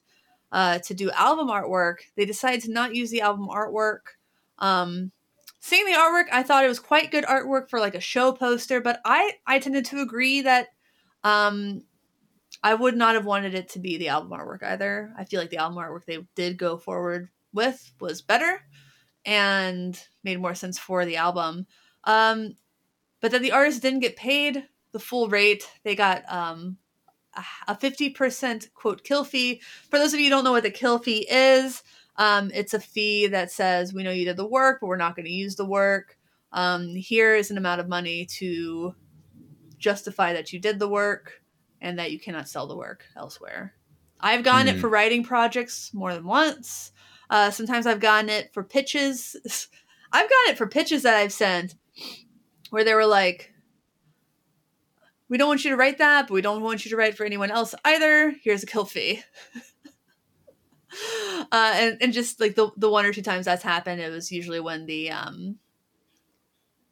[0.52, 1.98] uh, to do album artwork.
[2.16, 4.16] They decided to not use the album artwork.
[4.60, 5.12] Um,
[5.60, 8.82] seeing the artwork, I thought it was quite good artwork for like a show poster,
[8.82, 10.68] but I I tended to agree that
[11.24, 11.84] um,
[12.64, 15.14] I would not have wanted it to be the album artwork either.
[15.18, 18.62] I feel like the album artwork they did go forward with was better
[19.26, 21.68] and made more sense for the album.
[22.04, 22.56] Um,
[23.22, 25.70] but that the artist didn't get paid the full rate.
[25.84, 26.78] They got um,
[27.36, 29.62] a- a 50% quote kill fee.
[29.90, 31.84] For those of you who don't know what the kill fee is,
[32.18, 35.16] um, it's a fee that says we know you did the work, but we're not
[35.16, 36.18] going to use the work.
[36.52, 38.94] Um, here is an amount of money to
[39.78, 41.42] justify that you did the work
[41.80, 43.74] and that you cannot sell the work elsewhere.
[44.20, 44.82] I've gotten it Hmm.
[44.82, 46.92] for writing projects more than once.
[47.30, 49.36] Uh, sometimes I've gotten it for pitches.
[50.12, 51.76] I've gotten it for pitches that I've sent
[52.70, 53.54] where they were like,
[55.30, 57.26] we don't want you to write that, but we don't want you to write for
[57.26, 58.36] anyone else either.
[58.44, 59.24] Here's a kill fee.
[61.52, 64.32] uh, and, and just like the, the one or two times that's happened, it was
[64.32, 65.58] usually when the um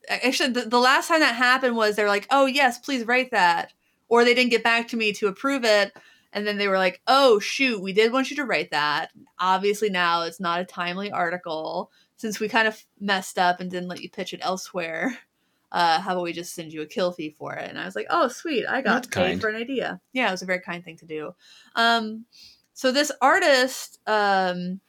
[0.09, 3.73] actually the, the last time that happened was they're like, oh yes, please write that.
[4.07, 5.91] Or they didn't get back to me to approve it.
[6.31, 9.11] And then they were like, oh shoot, we did want you to write that.
[9.39, 13.89] Obviously now it's not a timely article since we kind of messed up and didn't
[13.89, 15.17] let you pitch it elsewhere.
[15.71, 17.69] Uh, how about we just send you a kill fee for it?
[17.69, 19.39] And I was like, oh sweet, I got That's paid kind.
[19.39, 20.01] for an idea.
[20.13, 21.35] Yeah, it was a very kind thing to do.
[21.75, 22.25] Um,
[22.73, 24.79] so this artist um,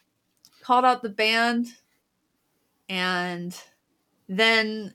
[0.63, 1.67] called out the band,
[2.89, 3.55] and
[4.27, 4.95] then,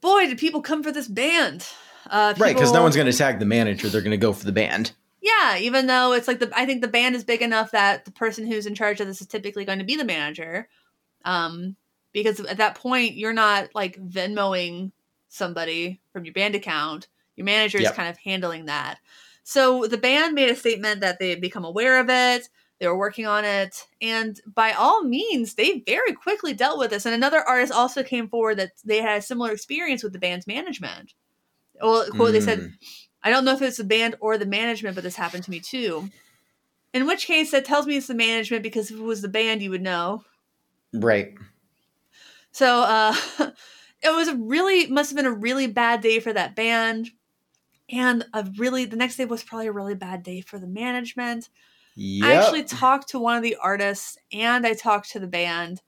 [0.00, 1.66] boy, did people come for this band.
[2.08, 3.88] Uh, Right, because no one's going to tag the manager.
[3.88, 4.92] They're going to go for the band.
[5.20, 8.12] yeah, even though it's like the I think the band is big enough that the
[8.12, 10.68] person who's in charge of this is typically going to be the manager.
[11.24, 11.76] Um
[12.12, 14.92] because at that point you're not like Venmoing
[15.28, 17.08] somebody from your band account.
[17.36, 17.96] Your manager is Yep.
[17.96, 18.98] kind of handling that.
[19.42, 22.48] So the band made a statement that they had become aware of it,
[22.78, 27.04] they were working on it, and by all means, they very quickly dealt with this.
[27.06, 30.46] And another artist also came forward that they had a similar experience with the band's
[30.46, 31.14] management.
[31.80, 32.74] Well, quote, they said, Mm,
[33.22, 35.60] I don't know if it's the band or the management, but this happened to me
[35.60, 36.10] too.
[36.94, 39.62] In which case, that tells me it's the management because if it was the band,
[39.62, 40.24] you would know.
[40.94, 41.34] Right.
[42.52, 43.14] So uh,
[44.02, 47.10] it was a really must have been a really bad day for that band,
[47.88, 51.48] and a really the next day was probably a really bad day for the management.
[51.96, 52.28] Yep.
[52.28, 55.80] I actually talked to one of the artists and I talked to the band.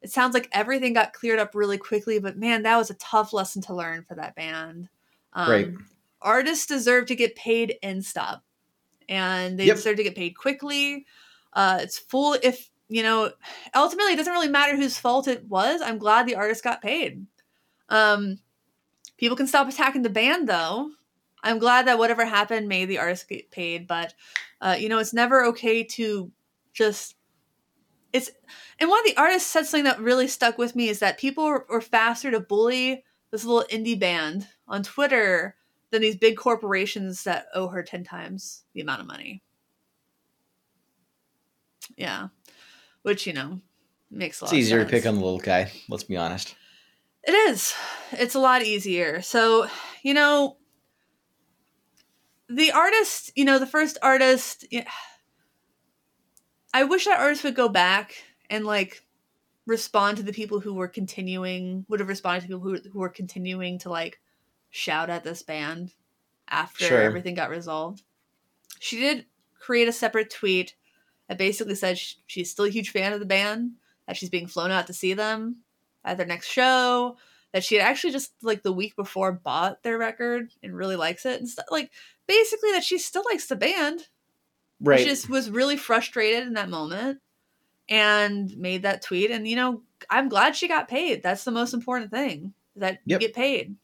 [0.00, 3.32] It sounds like everything got cleared up really quickly, but man, that was a tough
[3.32, 4.88] lesson to learn for that band.
[5.32, 5.68] Um, Right.
[6.20, 8.42] Artists deserve to get paid in stop,
[9.08, 9.76] and they Yep.
[9.76, 11.06] deserve to get paid quickly.
[11.52, 12.36] Uh, it's full.
[12.42, 13.30] If you know,
[13.74, 15.80] ultimately, it doesn't really matter whose fault it was.
[15.80, 17.24] I'm glad the artist got paid.
[17.88, 18.38] Um,
[19.16, 20.90] people can stop attacking the band, though.
[21.42, 24.12] I'm glad that whatever happened made the artist get paid, but
[24.60, 26.30] uh, you know, it's never okay to
[26.74, 27.16] just.
[28.12, 28.30] It's
[28.78, 31.46] and one of the artists said something that really stuck with me is that people
[31.46, 35.56] were, faster to bully this little indie band on Twitter
[35.90, 39.42] than these big corporations that owe her ten times the amount of money.
[41.96, 42.28] Yeah,
[43.02, 43.60] which you know
[44.10, 44.52] makes a lot.
[44.52, 45.70] It's easier of to pick on the little guy.
[45.88, 46.54] Let's be honest.
[47.24, 47.72] It is.
[48.12, 49.22] It's a lot easier.
[49.22, 49.68] So,
[50.02, 50.56] you know,
[52.48, 54.88] the artist, you know, the first artist, yeah,
[56.74, 58.14] I wish that artist would go back
[58.50, 59.02] and like
[59.66, 63.08] respond to the people who were continuing, would have responded to people who, who were
[63.08, 64.20] continuing to like
[64.70, 65.92] shout at this band
[66.48, 67.00] after Sure.
[67.00, 68.02] everything got resolved.
[68.80, 69.26] She did
[69.60, 70.74] create a separate tweet
[71.28, 73.72] that basically said sh- she's still a huge fan of the band,
[74.06, 75.58] that she's being flown out to see them
[76.04, 77.16] at their next show,
[77.52, 81.24] that she had actually just like the week before bought their record and really likes
[81.26, 81.66] it and stuff.
[81.70, 81.90] Like
[82.26, 84.08] basically that she still likes the band.
[84.80, 84.98] Right.
[85.00, 87.20] She just was really frustrated in that moment
[87.88, 89.30] and made that tweet.
[89.30, 91.22] And you know, I'm glad she got paid.
[91.22, 93.20] That's the most important thing that Yep.
[93.22, 93.76] you get paid.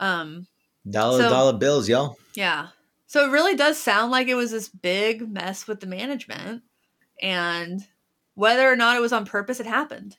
[0.00, 0.46] Um,
[0.88, 2.16] dollar so- dollar bills, y'all.
[2.34, 2.68] yeah.
[3.14, 6.64] So it really does sound like it was this big mess with the management.
[7.22, 7.86] And
[8.34, 10.16] whether or not it was on purpose, it happened.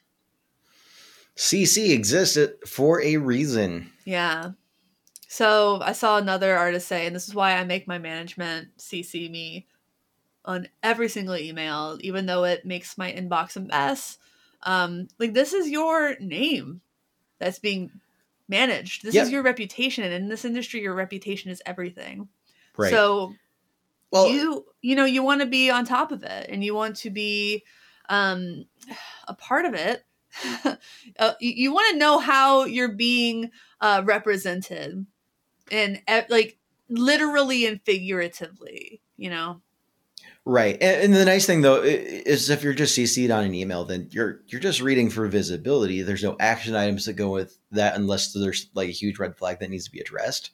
[1.35, 3.91] CC existed for a reason.
[4.05, 4.51] Yeah.
[5.27, 9.29] So I saw another artist say, and this is why I make my management CC
[9.29, 9.67] me
[10.45, 14.19] on every single email, even though it makes my inbox a mess.
[14.63, 16.79] Um, like this is your name
[17.39, 17.91] that's being
[18.47, 19.03] managed.
[19.03, 19.25] This Yep.
[19.25, 22.29] is your reputation, and in this industry, your reputation is everything.
[22.77, 22.91] Right.
[22.91, 23.35] So
[24.11, 26.95] well, you you know you want to be on top of it and you want
[26.97, 27.63] to be
[28.09, 28.65] um
[29.27, 30.05] a part of it
[31.19, 33.49] uh, you, you want to know how you're being
[33.81, 35.05] uh represented
[35.71, 36.57] and like
[36.89, 39.61] literally and figuratively you know
[40.47, 43.83] Right, and, and the nice thing though is if you're just CC'd on an email,
[43.83, 46.03] then you're you're just reading for visibility.
[46.03, 49.59] There's no action items that go with that unless there's like a huge red flag
[49.59, 50.51] that needs to be addressed.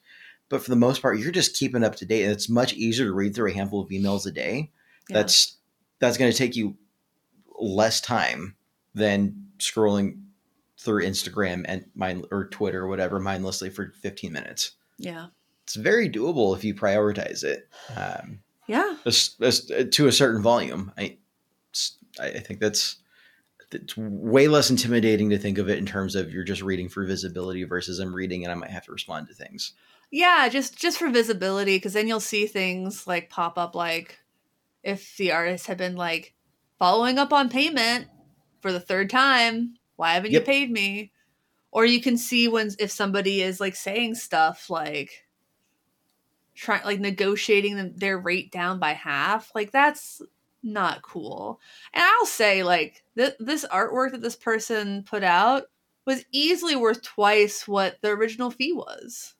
[0.52, 3.06] But for the most part, you're just keeping up to date, and it's much easier
[3.06, 4.70] to read through a handful of emails a day.
[5.08, 5.16] Yeah.
[5.16, 5.56] That's
[5.98, 6.76] that's going to take you
[7.58, 8.54] less time
[8.94, 10.20] than scrolling
[10.78, 14.72] through Instagram and mind or Twitter or whatever mindlessly for 15 minutes.
[14.98, 15.28] yeah
[15.64, 17.70] It's very doable if you prioritize it.
[17.96, 18.96] Um, yeah
[19.90, 20.92] to a certain volume.
[20.98, 21.16] I,
[22.20, 22.96] I think that's
[23.74, 27.04] it's way less intimidating to think of it in terms of you're just reading for
[27.04, 29.72] visibility versus I'm reading and I might have to respond to things.
[30.10, 34.18] Yeah, just just for visibility, because then you'll see things like pop up, like
[34.82, 36.34] if the artist had been like
[36.78, 38.08] following up on payment
[38.60, 40.40] for the third time, why haven't Yep.
[40.40, 41.12] you paid me?
[41.70, 45.26] Or you can see when if somebody is like saying stuff like
[46.54, 50.20] trying like negotiating them, their rate down by half, like that's
[50.62, 51.60] not cool.
[51.92, 55.64] And I'll say like th- this artwork that this person put out
[56.06, 59.34] was easily worth twice what the original fee was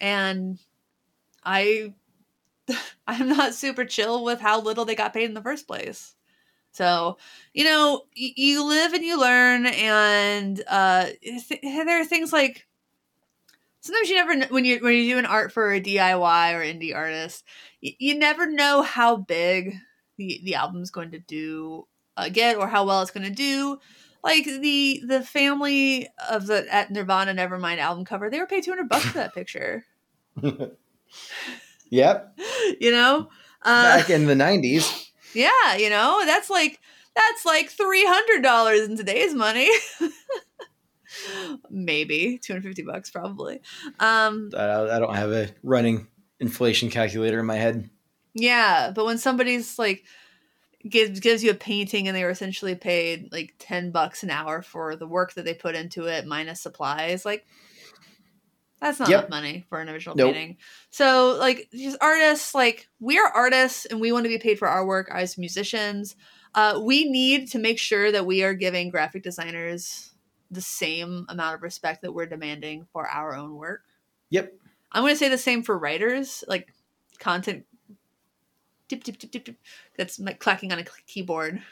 [0.00, 0.58] and
[1.44, 1.94] I
[3.06, 6.14] I'm not super chill with how little they got paid in the first place.
[6.72, 7.18] So,
[7.54, 12.66] you know, y- you live and you learn, and uh, th- there are things like
[13.80, 16.94] sometimes you never kn- when you when you're doing art for a DIY or indie
[16.94, 17.44] artist,
[17.80, 19.74] you never know how big
[20.28, 23.78] the the album's going to do uh, get or how well it's going to do.
[24.24, 28.70] Like the the family of the at Nirvana Nevermind album cover, they were paid two
[28.70, 29.84] hundred bucks for that picture.
[31.90, 32.38] Yep.
[32.80, 33.28] you know
[33.60, 35.10] uh, Back in the 90s.
[35.34, 36.80] yeah you know that's like
[37.14, 39.68] that's like $300 in today's money
[41.70, 43.60] maybe 250 bucks probably
[44.00, 46.06] um I, I don't have a running
[46.40, 47.88] inflation calculator in my head.
[48.34, 50.04] Yeah but when somebody's like
[50.88, 54.62] gives gives you a painting and they were essentially paid like 10 bucks an hour
[54.62, 57.46] for the work that they put into it minus supplies like
[58.80, 59.18] that's not Yep.
[59.20, 60.32] enough money for an original Nope.
[60.34, 60.56] painting
[60.90, 64.66] so like just artists like we are artists and we want to be paid for
[64.66, 66.16] our work as musicians
[66.54, 70.12] uh, we need to make sure that we are giving graphic designers
[70.50, 73.82] the same amount of respect that we're demanding for our own work
[74.30, 74.52] Yep.
[74.90, 76.72] i'm going to say the same for writers like
[77.20, 77.64] content
[78.92, 79.56] dip, dip, dip, dip, dip.
[79.96, 81.62] that's like clacking on a keyboard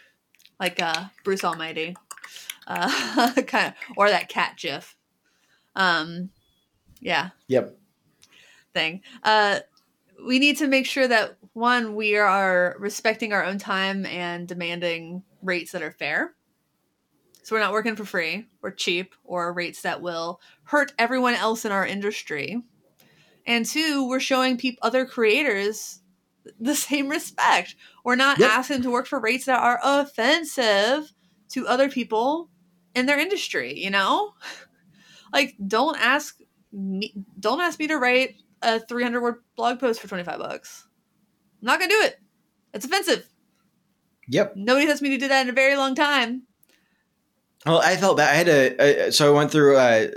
[0.58, 1.94] like uh bruce almighty
[2.66, 4.96] uh kind of or that cat gif
[5.76, 6.30] um
[7.00, 7.76] yeah Yep.
[8.74, 9.02] thing.
[9.22, 9.60] Uh,
[10.26, 15.22] we need to make sure that one, we are respecting our own time and demanding
[15.42, 16.34] rates that are fair.
[17.42, 21.64] So we're not working for free or cheap or rates that will hurt everyone else
[21.64, 22.62] in our industry.
[23.46, 25.99] And two, we're showing people other creators
[26.58, 27.76] the same respect.
[28.04, 28.50] We're not Yep.
[28.50, 31.12] asking to work for rates that are offensive
[31.50, 32.50] to other people
[32.94, 34.34] in their industry, you know?
[35.32, 36.38] like don't ask
[36.72, 40.86] me don't ask me to write a 300 word blog post for 25 bucks.
[41.60, 42.20] I'm not going to do it.
[42.72, 43.28] It's offensive.
[44.28, 44.54] Yep.
[44.56, 46.42] Nobody asked me to do that in a very long time.
[47.66, 48.30] Well, I felt bad.
[48.30, 50.08] I had a, uh, so I went through uh,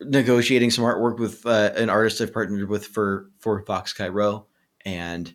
[0.00, 4.46] negotiating some artwork with uh, an artist I've partnered with for for Fox Cairo,
[4.84, 5.34] and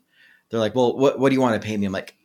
[0.54, 2.16] they're like, "Well, what what do you want to pay me?" I'm like,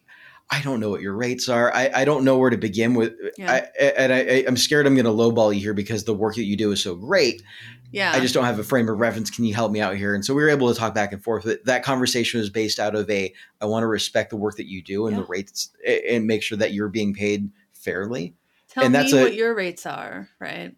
[0.50, 1.74] "I don't know what your rates are.
[1.74, 3.52] I, I don't know where to begin with, Yeah.
[3.52, 6.44] I, and I, I'm scared I'm going to lowball you here because the work that
[6.44, 7.42] you do is so great.
[7.90, 8.12] Yeah.
[8.14, 9.30] I just don't have a frame of reference.
[9.30, 11.24] Can you help me out here?" And so we were able to talk back and
[11.24, 11.44] forth.
[11.44, 14.66] But that conversation was based out of a I want to respect the work that
[14.68, 15.22] you do and Yeah.
[15.22, 18.34] the rates, and make sure that you're being paid fairly.
[18.68, 20.76] Tell and me a- what your rates are, right?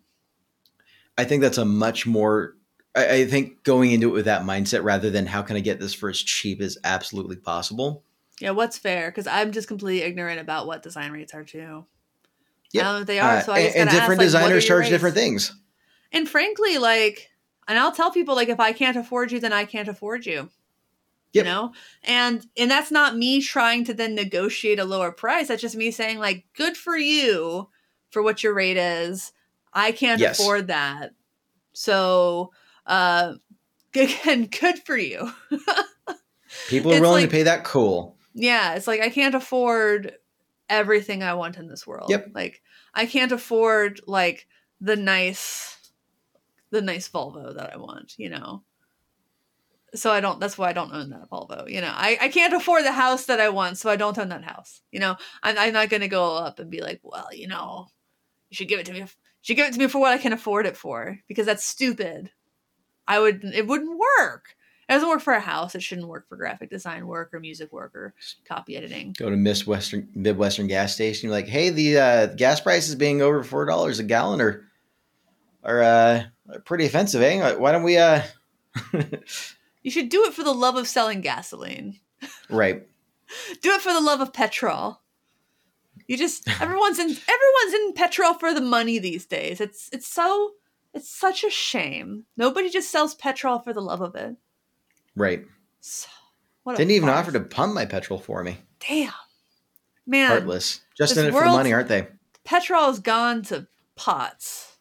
[1.18, 2.54] I think that's a much more.
[2.94, 5.78] I, I think going into it with that mindset rather than how can I get
[5.80, 8.02] this for as cheap as absolutely possible.
[8.40, 9.10] Yeah, what's fair?
[9.10, 11.84] Because I'm just completely ignorant about what design rates are too.
[12.72, 14.20] Yeah, I don't know what they are, Uh, so I and just and gotta different
[14.22, 15.52] ask, like, designers your charge different things.
[16.12, 17.28] And frankly, like,
[17.68, 20.50] and I'll tell people like, if I can't afford you, then I can't afford you.
[21.32, 21.44] Yep.
[21.44, 21.72] You know,
[22.02, 25.46] and and that's not me trying to then negotiate a lower price.
[25.46, 27.68] That's just me saying like, good for you
[28.10, 29.32] for what your rate is.
[29.72, 30.40] I can't Yes.
[30.40, 31.12] afford that.
[31.72, 32.50] So,
[32.90, 33.34] uh,
[33.94, 35.32] again, good for you.
[36.68, 37.64] People are willing like- to pay that.
[37.64, 38.16] Cool.
[38.34, 40.14] yeah, it's like I can't afford
[40.68, 42.10] everything I want in this world.
[42.10, 42.28] Yep.
[42.34, 42.62] Like
[42.94, 44.46] I can't afford like
[44.80, 45.76] the nice
[46.70, 48.62] the nice Volvo that I want, you know.
[49.94, 51.68] So I don't that's why I don't own that Volvo.
[51.68, 54.28] You know, I, I can't afford the house that I want, so I don't own
[54.28, 54.82] that house.
[54.92, 57.88] You know, I'm, I'm not gonna go up and be like, well, you know,
[58.48, 59.00] you should give it to me.
[59.00, 59.06] You
[59.42, 62.30] should give it to me for what I can afford it for, because that's stupid.
[63.10, 64.56] I would it wouldn't work.
[64.88, 65.74] It doesn't work for a house.
[65.74, 69.14] It shouldn't work for graphic design work or music work or copy editing.
[69.18, 71.28] Go to Midwestern Midwestern gas station.
[71.28, 74.64] You're like, hey, the uh, gas prices being over four dollars a gallon are
[75.64, 76.22] are uh,
[76.64, 77.54] pretty offensive, eh?
[77.54, 77.98] Why don't we?
[77.98, 78.22] uh
[79.82, 81.98] You should do it for the love of selling gasoline.
[82.48, 82.86] Right.
[83.62, 85.00] Do it for the love of petrol.
[86.06, 89.60] You just everyone's in everyone's in petrol for the money these days.
[89.60, 90.52] It's it's so
[90.94, 92.24] it's such a shame.
[92.36, 94.36] Nobody just sells petrol for the love of it.
[95.16, 95.44] Right.
[95.80, 96.08] So,
[96.62, 98.58] what Didn't even offer to pump my petrol for me.
[98.86, 99.12] Damn,
[100.06, 100.30] man.
[100.30, 100.80] Heartless.
[100.96, 102.06] Just in it for the money, aren't they?
[102.44, 104.76] petrol's gone to pots.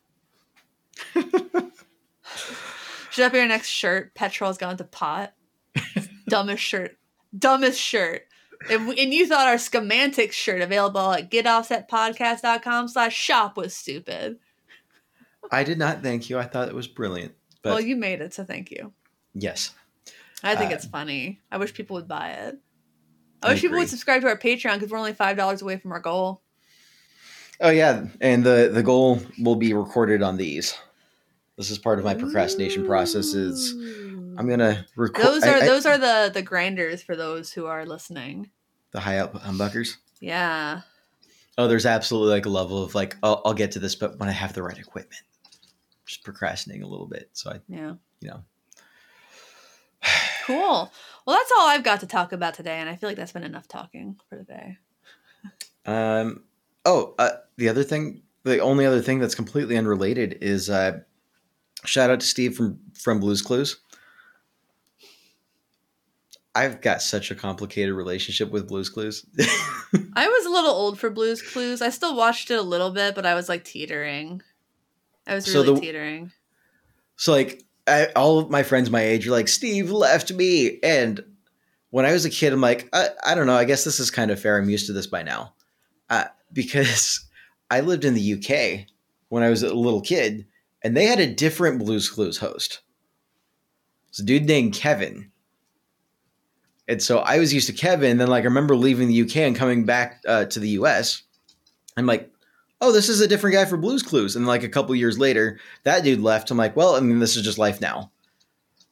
[1.14, 4.16] Should that be our next shirt?
[4.16, 5.34] Petrol's gone to pot.
[6.28, 6.97] Dumbest shirt.
[7.38, 8.24] Dumbest shirt.
[8.70, 14.39] And, and you thought our Schemantic shirt available at getoffsetpodcast.com slash shop was stupid.
[15.52, 16.38] I did not thank you.
[16.38, 17.34] I thought it was brilliant.
[17.62, 18.93] But well, you made it, so thank you.
[19.34, 19.72] yes.
[20.41, 21.41] I think Uh, it's funny.
[21.52, 22.56] I wish people would buy it.
[23.43, 25.78] I, I wish people would subscribe to our Patreon because we're only five dollars away
[25.78, 26.41] from our goal.
[27.60, 30.78] Oh yeah, and the the goal will be recorded on these.
[31.58, 33.34] This is part of my procrastination process.
[33.34, 33.74] Is
[34.38, 38.50] I'm gonna record those are those are the the grinders for those who are listening.
[38.91, 39.97] the high up humbuckers.
[40.22, 40.82] Yeah.
[41.58, 44.30] Oh, there's absolutely like a level of like I'll, I'll get to this, but when
[44.30, 45.22] I have the right equipment,
[46.10, 47.30] just procrastinating a little bit.
[47.34, 47.93] So I, Yeah.
[48.20, 48.43] you know,
[50.45, 50.91] Cool.
[51.26, 53.43] Well, that's all I've got to talk about today, and I feel like that's been
[53.43, 54.78] enough talking for today.
[55.86, 56.43] Um.
[56.86, 61.01] Oh, uh, the other thing, the only other thing that's completely unrelated is uh,
[61.86, 63.80] shout out to Steve from from Blues Clues.
[66.55, 69.26] I've got such a complicated relationship with Blues Clues.
[70.16, 71.82] I was a little old for Blues Clues.
[71.82, 74.41] I still watched it a little bit, but I was like teetering.
[75.30, 76.32] I was So really the- teetering.
[77.16, 81.24] so like, I, all of my friends my age are like, Steve left me, and
[81.92, 83.56] when I was a kid, I'm like, I, I don't know.
[83.56, 84.58] I guess this is kind of fair.
[84.58, 85.54] I'm used to this by now,
[86.10, 87.26] uh, because
[87.72, 88.88] I lived in the UK
[89.30, 90.46] when I was a little kid,
[90.84, 92.82] and they had a different Blues Clues host.
[94.10, 95.32] It's a dude named Kevin.
[96.88, 98.18] And so I was used to Kevin.
[98.18, 101.22] Then, like, I remember leaving the UK and coming back uh, to the US.
[101.96, 102.32] I'm like,
[102.82, 104.36] oh, this is a different guy for Blues Clues.
[104.36, 106.52] And like a couple years later, that dude left.
[106.52, 108.12] I'm like, well, I mean, this is just life now.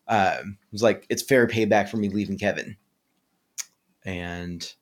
[0.08, 2.78] Um, it was like it's fair payback for me leaving Kevin.
[4.06, 4.74] And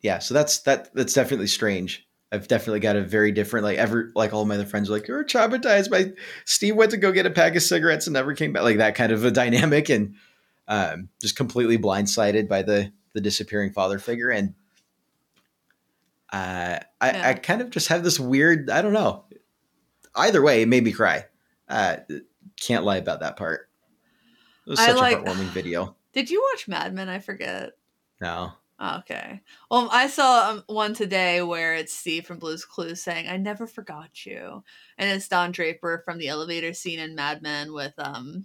[0.00, 0.94] yeah, so that's that.
[0.94, 2.06] That's definitely strange.
[2.30, 5.06] I've definitely got a very different like ever like all my other friends are like
[5.06, 6.12] you're traumatized by
[6.46, 8.94] Steve went to go get a pack of cigarettes and never came back like that
[8.94, 10.14] kind of a dynamic and
[10.66, 14.54] um, just completely blindsided by the the disappearing father figure and
[16.32, 17.28] uh, I, Yeah.
[17.28, 19.24] I kind of just have this weird I don't know
[20.14, 21.26] either way it made me cry
[21.68, 21.96] uh,
[22.60, 23.68] can't lie about that part
[24.66, 27.08] it was such like- a heartwarming video Did you watch Mad Men?
[27.08, 27.72] I forget.
[28.20, 28.52] no
[28.84, 29.40] Oh, okay.
[29.70, 33.64] Well, I saw um, one today where it's Steve from Blue's Clues saying, "I never
[33.68, 34.64] forgot you,"
[34.98, 38.44] and it's Don Draper from the elevator scene in Mad Men with um.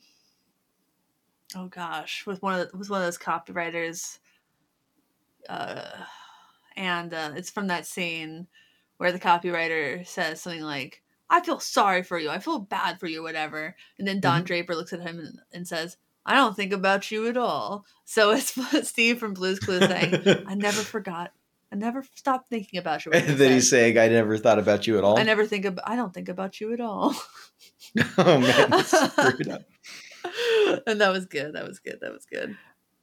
[1.55, 4.19] Oh gosh, with one of the, with one of those copywriters.
[5.49, 5.89] Uh,
[6.78, 8.47] and uh, it's from that scene
[8.97, 12.30] where the copywriter says something like, "I feel sorry for you.
[12.30, 14.45] I feel bad for you, whatever," and then Don Mhm.
[14.45, 15.97] Draper looks at him and, and says.
[16.30, 17.86] I don't think about you at all.
[18.03, 18.53] So it's
[18.89, 21.32] Steve from Blue's Clues saying, I never forgot.
[21.71, 23.13] I never stopped thinking about you.
[23.13, 25.89] and then he's saying I never thought about you at all I never think about.
[25.89, 27.15] I don't think about you at all.
[28.17, 29.61] oh man that's screwed up
[30.86, 31.53] and that was good.
[31.53, 31.99] That was good.
[32.01, 32.57] That was good.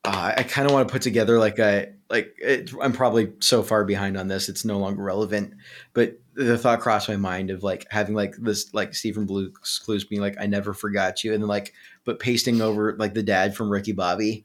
[0.05, 3.63] Uh, I kind of want to put together like a like it, I'm probably so
[3.63, 5.55] far behind on this it's no longer relevant
[5.95, 10.05] but the thought crossed my mind of like having like this like Stephen Blue's Clues
[10.05, 11.73] being like I never forgot you and then like
[12.05, 14.45] but pasting over like the dad from Ricky Bobby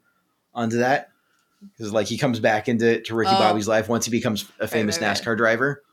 [0.54, 1.10] onto that
[1.78, 3.40] because like he comes back into to Ricky Oh.
[3.40, 5.18] Bobby's life once he becomes a famous right, right.
[5.18, 5.84] NASCAR driver.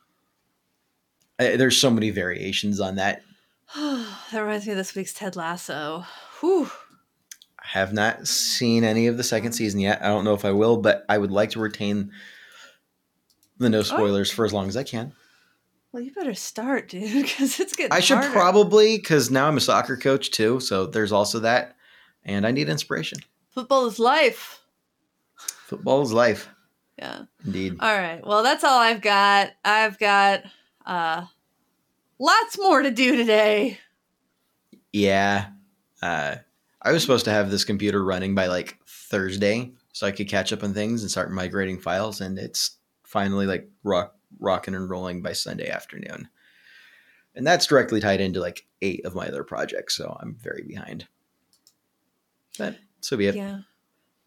[1.39, 3.23] Uh, there's so many variations on that.
[3.75, 6.05] that reminds me of this week's Ted Lasso.
[6.41, 6.71] Whew.
[7.73, 10.01] Have not seen any of the second season yet.
[10.03, 12.11] I don't know if I will, but I would like to retain
[13.59, 15.13] the no spoilers for as long as I can.
[15.93, 17.93] Well, you better start, dude, because it's getting.
[17.93, 18.33] I should harder.
[18.33, 21.77] probably because now I'm a soccer coach too, so there's also that,
[22.25, 23.19] and I need inspiration.
[23.51, 24.61] Football is life.
[25.37, 26.49] Football is life,
[26.99, 27.23] Yeah.
[27.45, 27.77] indeed.
[27.81, 28.25] All right.
[28.25, 29.51] Well, that's all I've got.
[29.65, 30.45] I've got
[30.85, 31.25] uh
[32.19, 33.79] lots more to do today.
[34.93, 35.47] Yeah,
[36.01, 36.37] uh,
[36.87, 40.53] I was supposed to have this computer running by like Thursday, so I could catch
[40.53, 45.21] up on things and start migrating files, and it's finally like rock rocking and rolling
[45.21, 46.29] by Sunday afternoon,
[47.35, 51.09] and that's directly tied into like eight of my other projects, so I'm very behind.
[52.57, 53.35] But so be it.
[53.35, 53.63] Yeah.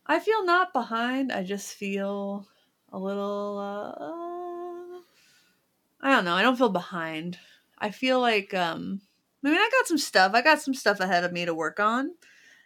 [0.05, 1.31] I feel not behind.
[1.31, 2.45] I just feel
[2.91, 4.99] a little uh
[6.05, 6.35] I don't know.
[6.35, 7.37] I don't feel behind.
[7.77, 8.99] I feel like um
[9.45, 10.33] I mean I got some stuff.
[10.33, 12.11] I got some stuff ahead of me to work on.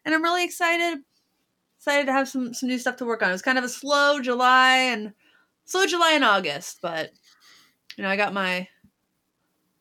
[0.05, 0.99] And I'm really excited
[1.77, 3.29] excited to have some some new stuff to work on.
[3.29, 5.13] It was kind of a slow July and
[5.65, 7.11] slow July and August, but
[7.97, 8.67] you know, I got my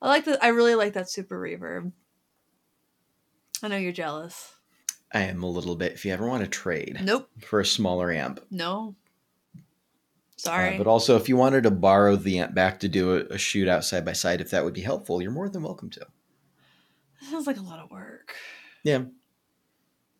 [0.00, 1.92] I like the I really like that super reverb.
[3.62, 4.54] I know you're jealous.
[5.14, 5.92] I am a little bit.
[5.92, 7.28] If you ever want to trade Nope.
[7.40, 8.96] for a smaller amp, No.
[10.36, 10.74] Sorry.
[10.74, 13.36] Uh, but also, if you wanted to borrow the amp back to do a, a
[13.36, 16.00] shootout side by side, if that would be helpful, you're more than welcome to.
[17.20, 18.34] That sounds like a lot of work.
[18.82, 19.02] Yeah.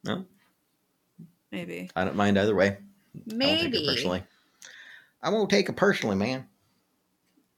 [0.05, 0.25] No,
[1.51, 1.91] Maybe.
[1.95, 2.69] I don't mind either way.
[2.69, 2.79] I
[3.29, 3.87] don't take it Maybe.
[3.87, 4.25] personally.
[5.23, 6.47] I won't take it personally, man.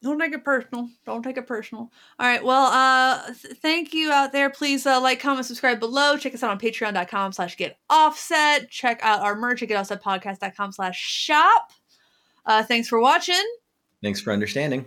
[0.02, 0.90] Don't take it personal.
[1.06, 1.90] Don't take it personal.
[2.18, 2.44] All right.
[2.44, 4.50] Well, uh, th- thank you out there.
[4.50, 6.18] Please uh, like, comment, subscribe below.
[6.18, 8.68] Check us out on patreon.com slash get offset.
[8.68, 11.70] Check out our merch at getoffsetpodcast.com slash shop.
[12.44, 13.42] Uh, thanks for watching.
[14.02, 14.84] Thanks for understanding.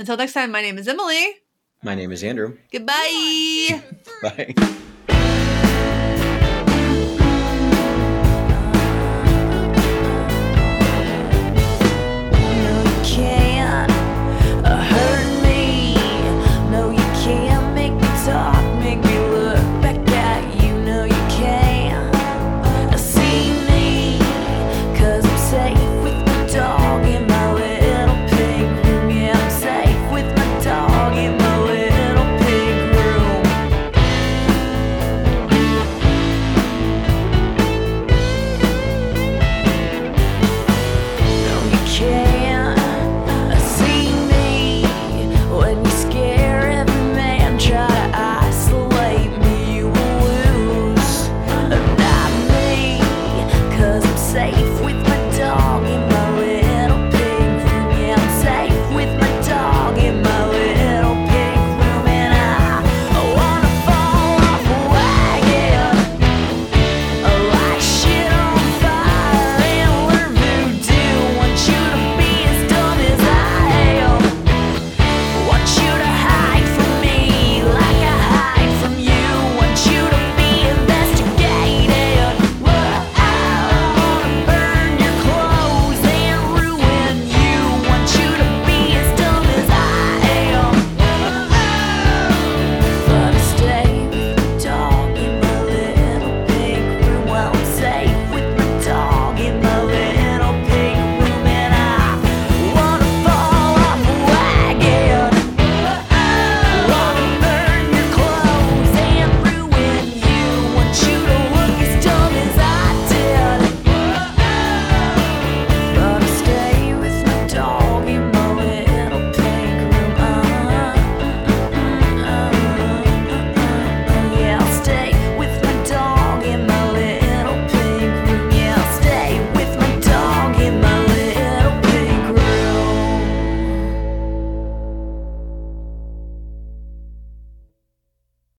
[0.00, 1.36] Until next time, my name is Emily.
[1.84, 2.56] My name is Andrew.
[2.72, 3.82] Goodbye.
[4.22, 4.54] Bye.